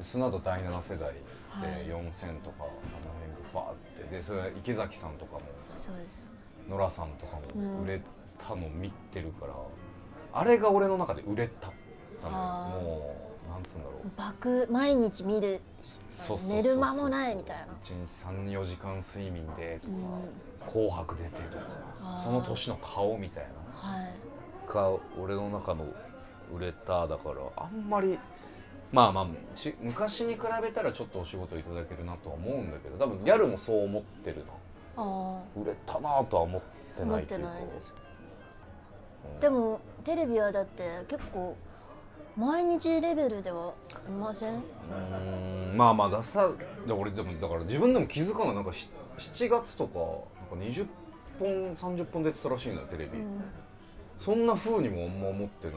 [0.03, 1.87] その後第7世代ではい。
[1.87, 2.71] 4000とかあの
[3.13, 6.19] 辺がバーってでそれ池崎さんとかもーそうです。
[6.69, 8.03] ノラさんとかうんも売れ
[8.39, 9.55] たの見てるから、
[10.33, 11.75] あれが俺の中で売れたな
[12.29, 12.75] のあー。
[12.77, 13.17] よも
[13.49, 14.11] うなんつうんだろう。
[14.17, 16.57] 爆毎日見るそうそうそうそう。
[16.57, 17.65] 寝る間もないみたいな。
[17.85, 23.51] 1日34時間睡眠でとかうん「紅白」出てとかその年の顔みたいな。
[23.73, 24.15] はい。
[24.73, 24.91] が
[25.21, 25.85] 俺の中の
[26.55, 28.19] 売れただからあんまり
[28.93, 34.53] まあまあし昔に比べたらちょっとお仕事いただけるなとは思うんだけど多分ギャルもそう思ってるな。
[34.97, 36.63] あ売れたなとは思っ
[36.97, 37.51] てないというか。
[37.51, 37.93] ないです。
[39.35, 39.41] うん。
[39.41, 41.57] でもテレビはだって結構
[42.37, 43.75] 毎日レベルでは
[44.09, 44.55] いません？
[44.55, 46.49] うーんまあまあださ
[46.87, 49.99] で俺でもだから自分でも気づかないなんかし7月とか
[50.55, 50.87] なんか20
[51.39, 53.43] 本30本出てたらしいのよテレビ、うん。
[54.19, 55.77] そんな風にもあんま思ってない。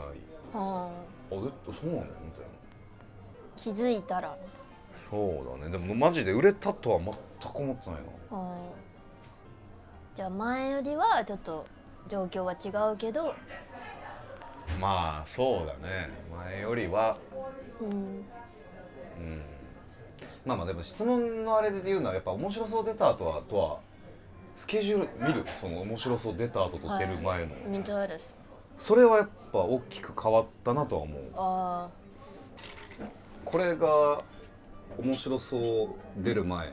[0.54, 0.90] はあ。
[1.32, 1.42] あで
[1.74, 2.02] そうなの？
[2.02, 2.48] みたいな。
[3.56, 4.36] 気づいたら。
[5.10, 5.72] そうだね。
[5.72, 7.14] でもマジで売れたとは全
[7.52, 8.00] く思ってない
[8.32, 8.38] な。
[8.38, 8.56] うん
[10.16, 11.66] じゃあ前よりはちょっと
[12.08, 13.34] 状況は違うけど
[14.80, 16.10] まあそうだね。
[16.36, 17.18] 前よりは。
[17.82, 17.90] うん。
[17.90, 19.42] うん。
[20.46, 23.80] まあまあでも質問のあれで言うのはやっぱ面白そう出た後はとは
[24.56, 25.46] スケジュール見る。
[25.60, 28.36] その面白そう出た後と出る前の、みたいです。
[28.80, 31.22] それはやっぱ大きく変わったなとは思う。
[31.36, 31.90] あ
[33.46, 34.24] これが
[34.98, 35.58] 面白そ
[36.18, 36.72] う出る前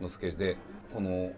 [0.00, 0.56] のスケジュールで
[0.92, 1.32] この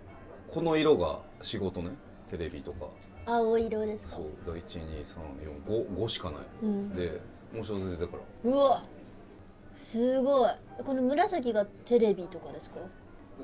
[0.52, 1.90] この色が仕事ね。
[2.30, 2.86] テレビとか
[3.28, 4.16] 青色ですか？
[4.16, 6.94] そうだ12345 5しかない、うん。
[6.94, 7.20] で
[7.52, 8.50] 面白そう出てたから。
[8.50, 8.84] うわ
[9.74, 10.50] すごい。
[10.84, 12.76] この紫がテレビとかですか？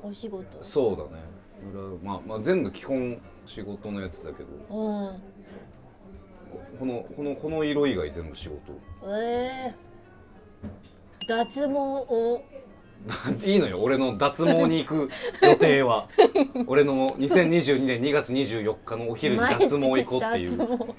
[0.01, 0.61] お仕事。
[0.61, 1.23] そうだね。
[1.71, 4.49] 裏まあまあ全部基本仕事のやつだけど。
[4.75, 5.21] うん。
[6.51, 8.73] ここのこのこの色以外全部仕事。
[9.07, 9.75] ええ
[11.27, 12.43] 脱毛を
[13.45, 15.09] いいのよ俺の脱毛に行く
[15.41, 16.07] 予定は。
[16.67, 20.95] 俺の2022年2月24日のお昼に脱毛行こうっていう。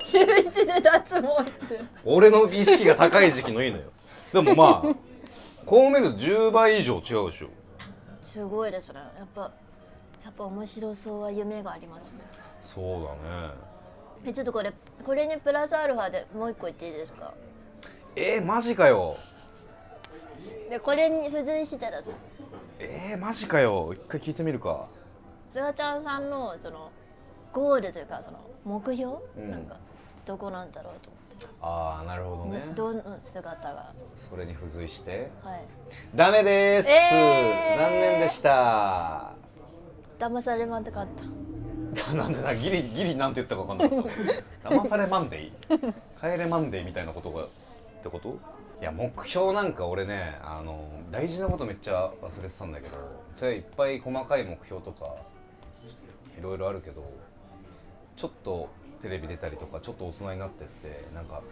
[0.00, 3.84] 週一で脱毛って俺の意識が高い時期のいいのよ。
[4.32, 4.94] でもまあ
[5.66, 7.48] こう見ると10倍以上違うでしょ。
[8.22, 9.00] すごいですね。
[9.18, 9.50] やっぱ
[10.24, 12.18] やっぱ面白そうは夢がありますね
[12.62, 12.98] そうだ
[13.48, 13.50] ね。
[14.26, 14.72] えちょっとこれ
[15.04, 17.34] これにプラスアルファでもう一個言っていいですか？
[18.16, 19.16] えー、マジかよ
[20.70, 22.12] でこれに付随してです
[22.78, 23.92] えー、マジかよ。
[23.92, 24.86] 一回聞いてみるか。
[25.50, 26.90] ズガちゃんさんのその
[27.52, 29.50] ゴールというかその目標、うん。
[29.50, 29.76] なんか
[30.24, 31.10] どこなんだろうと
[31.60, 32.50] ああなるほどね。
[32.50, 33.92] 思って、どの姿が？
[34.16, 35.30] それに付随して。
[35.42, 35.64] はい。
[36.14, 37.78] ダメです、えー。
[37.78, 39.32] 残念でした。
[40.18, 41.24] 騙されまんってかった。
[42.14, 44.12] なんでなギリギリなんて言ったか分かんなかっ
[44.62, 44.68] た。
[44.70, 47.48] 騙されマンデー帰れマンデーみたいなことがっ
[48.02, 48.36] てこと？
[48.80, 52.96] いや目標なんか俺ねあの大事なことめっちゃ忘れてたんだけど
[53.36, 55.16] それいっぱい細かい目標とか
[56.38, 57.10] いろいろあるけど
[58.16, 58.68] ちょっと
[59.02, 61.42] テレビ出たりとかちょっと大人になってってなんか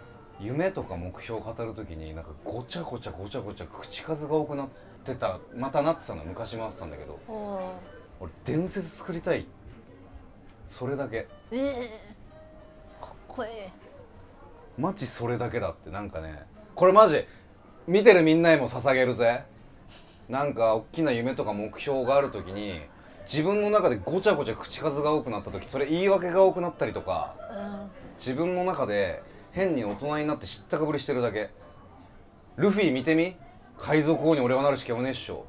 [0.41, 4.69] 夢とか目標を語る時になんかごちゃごちゃごちゃごちゃ口数が多くなっ
[5.05, 7.19] てたまたなってたの昔もあってたんだけど
[8.21, 9.47] 俺伝説作りたい。
[10.69, 11.29] それだけ。
[11.53, 11.91] ええ
[13.01, 13.51] かっこいい
[14.79, 16.47] マジそれだけだってなんかね
[16.77, 17.25] これマジ
[17.87, 19.45] 見てるみんなにも捧げるぜ。
[20.29, 22.83] なんか大きな夢とか目標がある時に
[23.25, 27.35] 自分の中でごちゃごちゃ口数が多くなった時それ言い訳が多くなったりとか
[28.19, 29.23] 自分の中で
[29.53, 31.49] 変に大人になって知ったかぶりしてるだけ。
[32.59, 33.37] ルフィ見てみ？
[33.79, 35.47] 海賊王に俺はなるしか言わねえっしょ。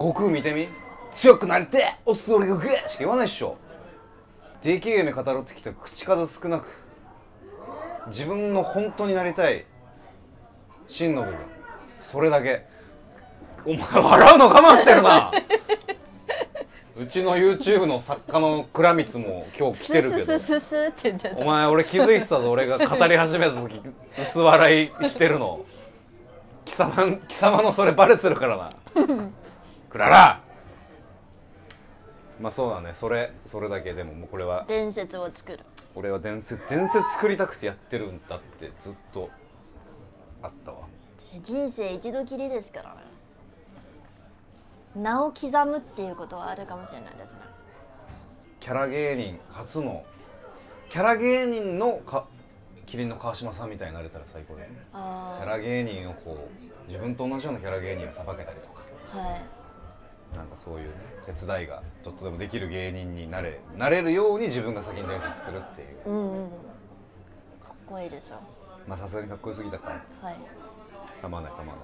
[0.00, 0.66] 悟空見てみ？
[1.14, 2.00] 強くなりてえ！
[2.04, 3.56] おっす俺がグーしか言わないっしょ。
[4.60, 6.66] でけえ夢語るってきた口数少なく。
[8.08, 9.66] 自分の本当になりたい
[10.88, 11.38] 真の部分。
[12.00, 12.64] それだけ。
[13.64, 15.32] お前笑うの我慢してるな。
[16.98, 20.24] うちの YouTube の作家の倉光も今日来てるけど。
[20.24, 21.36] ススススって言ってた。
[21.36, 22.50] お前俺気づいてたぞ。
[22.50, 23.82] 俺が語り始めた時
[24.18, 25.60] 薄笑いしてるの。
[26.64, 28.72] 貴様貴様のそれバレてるからな。
[29.90, 30.40] クララ。
[32.40, 32.92] まあそうだね。
[32.94, 33.92] それそれだけ。
[33.92, 34.64] でももうこれは。
[34.66, 35.60] 伝説を作る。
[35.94, 39.30] 俺は伝説伝説作りたくてやってるんだってずっと
[40.46, 40.78] あったわ。
[41.42, 42.96] 人生一度きりですからね。
[44.94, 47.40] 名を刻むっていうことはあるかもしれないですね。
[48.60, 50.04] キャラ芸人初の
[50.90, 52.26] キャラ芸人のか
[52.86, 54.76] 麒麟の川島さんみたいになれたら最高だよね。
[54.76, 58.84] キあャラ芸人をこう自分と同じようなキャラ芸人をさばけたりとか。
[59.14, 59.42] あはい。
[60.36, 60.94] なんかそういうね
[61.26, 66.10] 手伝いがちょっとでもできる芸人になれなれるように自分が先に伝説作るっていう。
[66.10, 66.48] うんうん。
[66.48, 68.36] かっこいいでしょ
[68.86, 70.28] まあさすがにかっこよすぎたから。
[70.28, 70.36] はい。
[71.20, 71.76] 構わない構わない。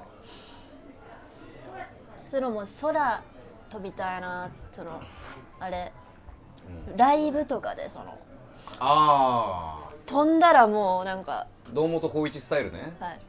[2.26, 3.22] そのもう空
[3.68, 5.00] 飛びたいなその
[5.60, 5.92] あれ、
[6.96, 8.18] ライブとかでその。
[8.78, 12.94] あ飛んだらもうなんか、あ堂本光一スタイルね。
[13.00, 13.20] はい、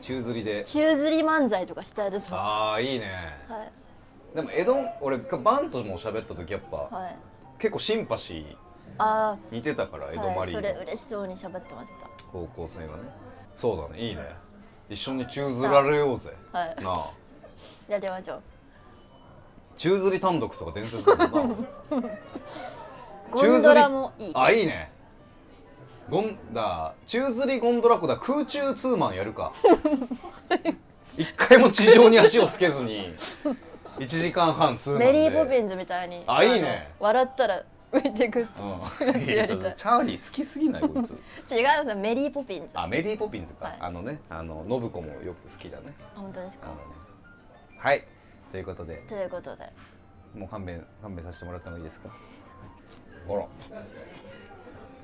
[0.00, 0.64] 宙吊りで。
[0.64, 2.40] 宙吊り漫才とかしたいですもん。
[2.40, 3.10] はああいいね。
[4.32, 4.36] い。
[4.36, 7.16] でも江戸俺バンとも喋った時やっぱはい。
[7.58, 8.56] 結構シンパシー
[8.98, 12.08] あ似てたから江あ、戸マはい、それリーの嬉しそうに喋ってました。
[12.30, 12.90] 方向性がね。
[13.56, 14.22] そうだねいいね。
[14.88, 16.32] 一緒に宙吊られようぜ。
[16.52, 16.82] はい。
[16.84, 17.10] なあ
[17.88, 18.42] やりましょう。
[19.76, 21.56] 宙吊り単独とか伝説だもんな。
[23.30, 24.32] ゴンドラもいい。
[24.34, 24.90] あいいね。
[26.08, 29.52] ゴンだ宙吊りゴンドラ湖だ空中ツーマンやるか。
[31.16, 33.14] 一回も地上に足をつけずに
[33.98, 35.06] 1時間半ツーマンで。
[35.12, 36.90] メリー・ポピンズみたいにあいいね。
[37.00, 37.62] の笑ったら
[37.92, 38.62] 浮いてくって。
[38.62, 41.10] うん、いやちょっとチャーリー好きすぎないこいつ。
[41.54, 42.78] 違いますよメリー・ポピンズ。
[42.78, 43.76] ああメリー・ポピンズか、はい。
[43.80, 45.94] あのねあの信子もよく好きだね。
[46.14, 46.68] 本当ですか。
[46.68, 46.74] ね。
[47.76, 48.04] はい。
[48.50, 49.04] ということで。
[49.08, 49.70] ということで。
[50.34, 52.08] もう勘弁勘弁させてもらってもいいですか？
[53.28, 53.46] あら。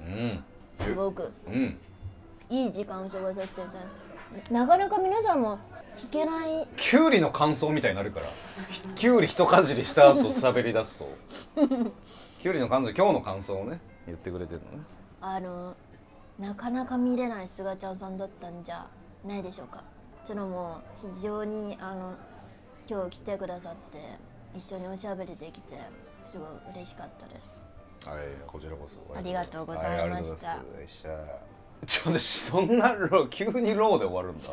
[0.06, 0.44] うん。
[0.74, 1.32] すごく。
[1.46, 1.78] うん。
[2.50, 5.58] いい時間を過ごさせていただいてなかなか皆さんも
[5.98, 6.66] 聞けない。
[6.76, 8.26] きゅうりの感想みたいになるから。
[8.94, 11.08] きゅうり一かじりした後喋り出すと
[12.40, 14.84] きゅうりの感想今日の感想をね言ってくれてるのね。
[15.20, 15.74] あの
[16.38, 18.86] なかなか見れないすがちゃんさんだったんじゃ
[19.26, 19.82] ないでしょうか。
[20.24, 22.14] そのも非常にあの
[22.88, 23.98] 今日来てくださって
[24.56, 25.76] 一緒におしゃべりできて
[26.24, 27.60] すごい嬉しかったです。
[28.04, 29.18] はいこちらこそ。
[29.18, 30.48] ありがとうございました。
[30.48, 30.58] はい
[31.86, 32.92] ちょっとそんな
[33.30, 34.50] 急にローで終わるんだ。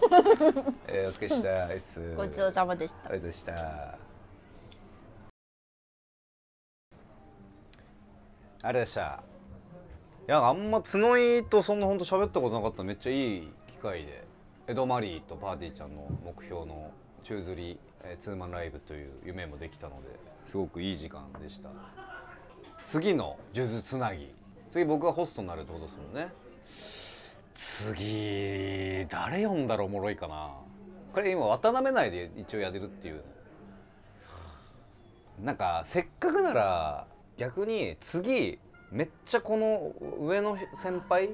[0.88, 2.16] えー、お疲れした。
[2.16, 3.10] ごちそうさまでした。
[3.10, 4.05] ありがとうございました
[8.66, 9.22] あれでした。
[10.28, 12.84] いやあんま角井とそんなほんと喋ったことなかった。
[12.84, 14.26] めっちゃいい機会で。
[14.68, 16.90] エドマリーとパーティーちゃんの目標の
[17.24, 20.08] 宙吊り、えーツーマンライブという夢もできたので
[20.48, 21.70] すごくいい時間でした。
[22.88, 24.34] 次の数珠つなぎ。
[24.72, 26.34] 次僕がホストになるってことですもんね。
[27.54, 30.50] 次誰呼んだらおもろいかな。
[31.14, 33.22] これ今渡辺内で一応やれるっていう。
[35.44, 37.08] なんかせっかくなら
[37.38, 38.60] 逆に次
[38.92, 41.30] めっちゃこの上の先輩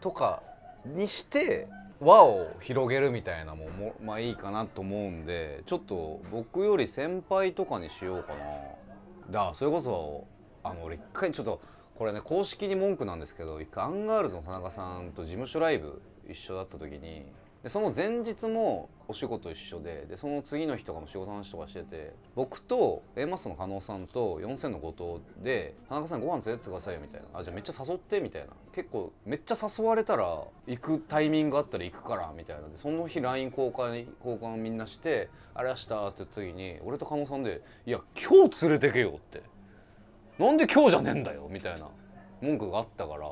[0.00, 0.42] とか
[0.84, 1.68] にして
[2.00, 9.44] 輪を広げるみたいなももまあいいかなと思うんでちょっと僕より先輩とかにしようかな。
[9.48, 10.26] だそれこそ
[10.62, 11.60] あの俺一回ちょっと
[11.94, 17.24] これね公式に文句なんですけど一回アンガールズの田中さんと事務所ライブ一緒だった時に
[17.62, 28.48] でその前日もお仕事一緒ででその次の日とかも仕事の話とかしてて僕と A マストの加納さんと四千頭身の後藤で「田中さんご飯連れてってくださいよ」みたいな「あじゃあめっちゃ誘って」みたいな。
[28.72, 32.68] 結構めっちゃ誘われたら行くタイミングあったら行くからみたいな。
[32.68, 39.42] でその日 LINE 交換交換みんなして「あれ明日」って言った時に俺と加納さんで「いや今日連れてけよ」って
[40.38, 41.88] 「なんで今日じゃねえんだよ」みたいな
[42.40, 43.28] 文句があったから。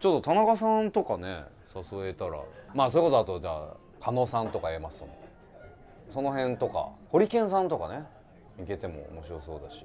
[0.00, 1.44] ちょっと田中さんとかね
[1.74, 2.38] 誘えたら
[2.74, 5.16] まあそれこそあとじゃあ加納さんとか言えますその
[6.10, 8.04] その辺とかホリケンさんとかね
[8.62, 9.84] いけても面白そうだし、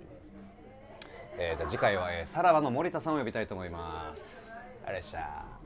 [1.37, 4.49] えー、次回は、えーさらばの森田さんを呼びたいと思います。
[4.85, 5.58] あれっしゃ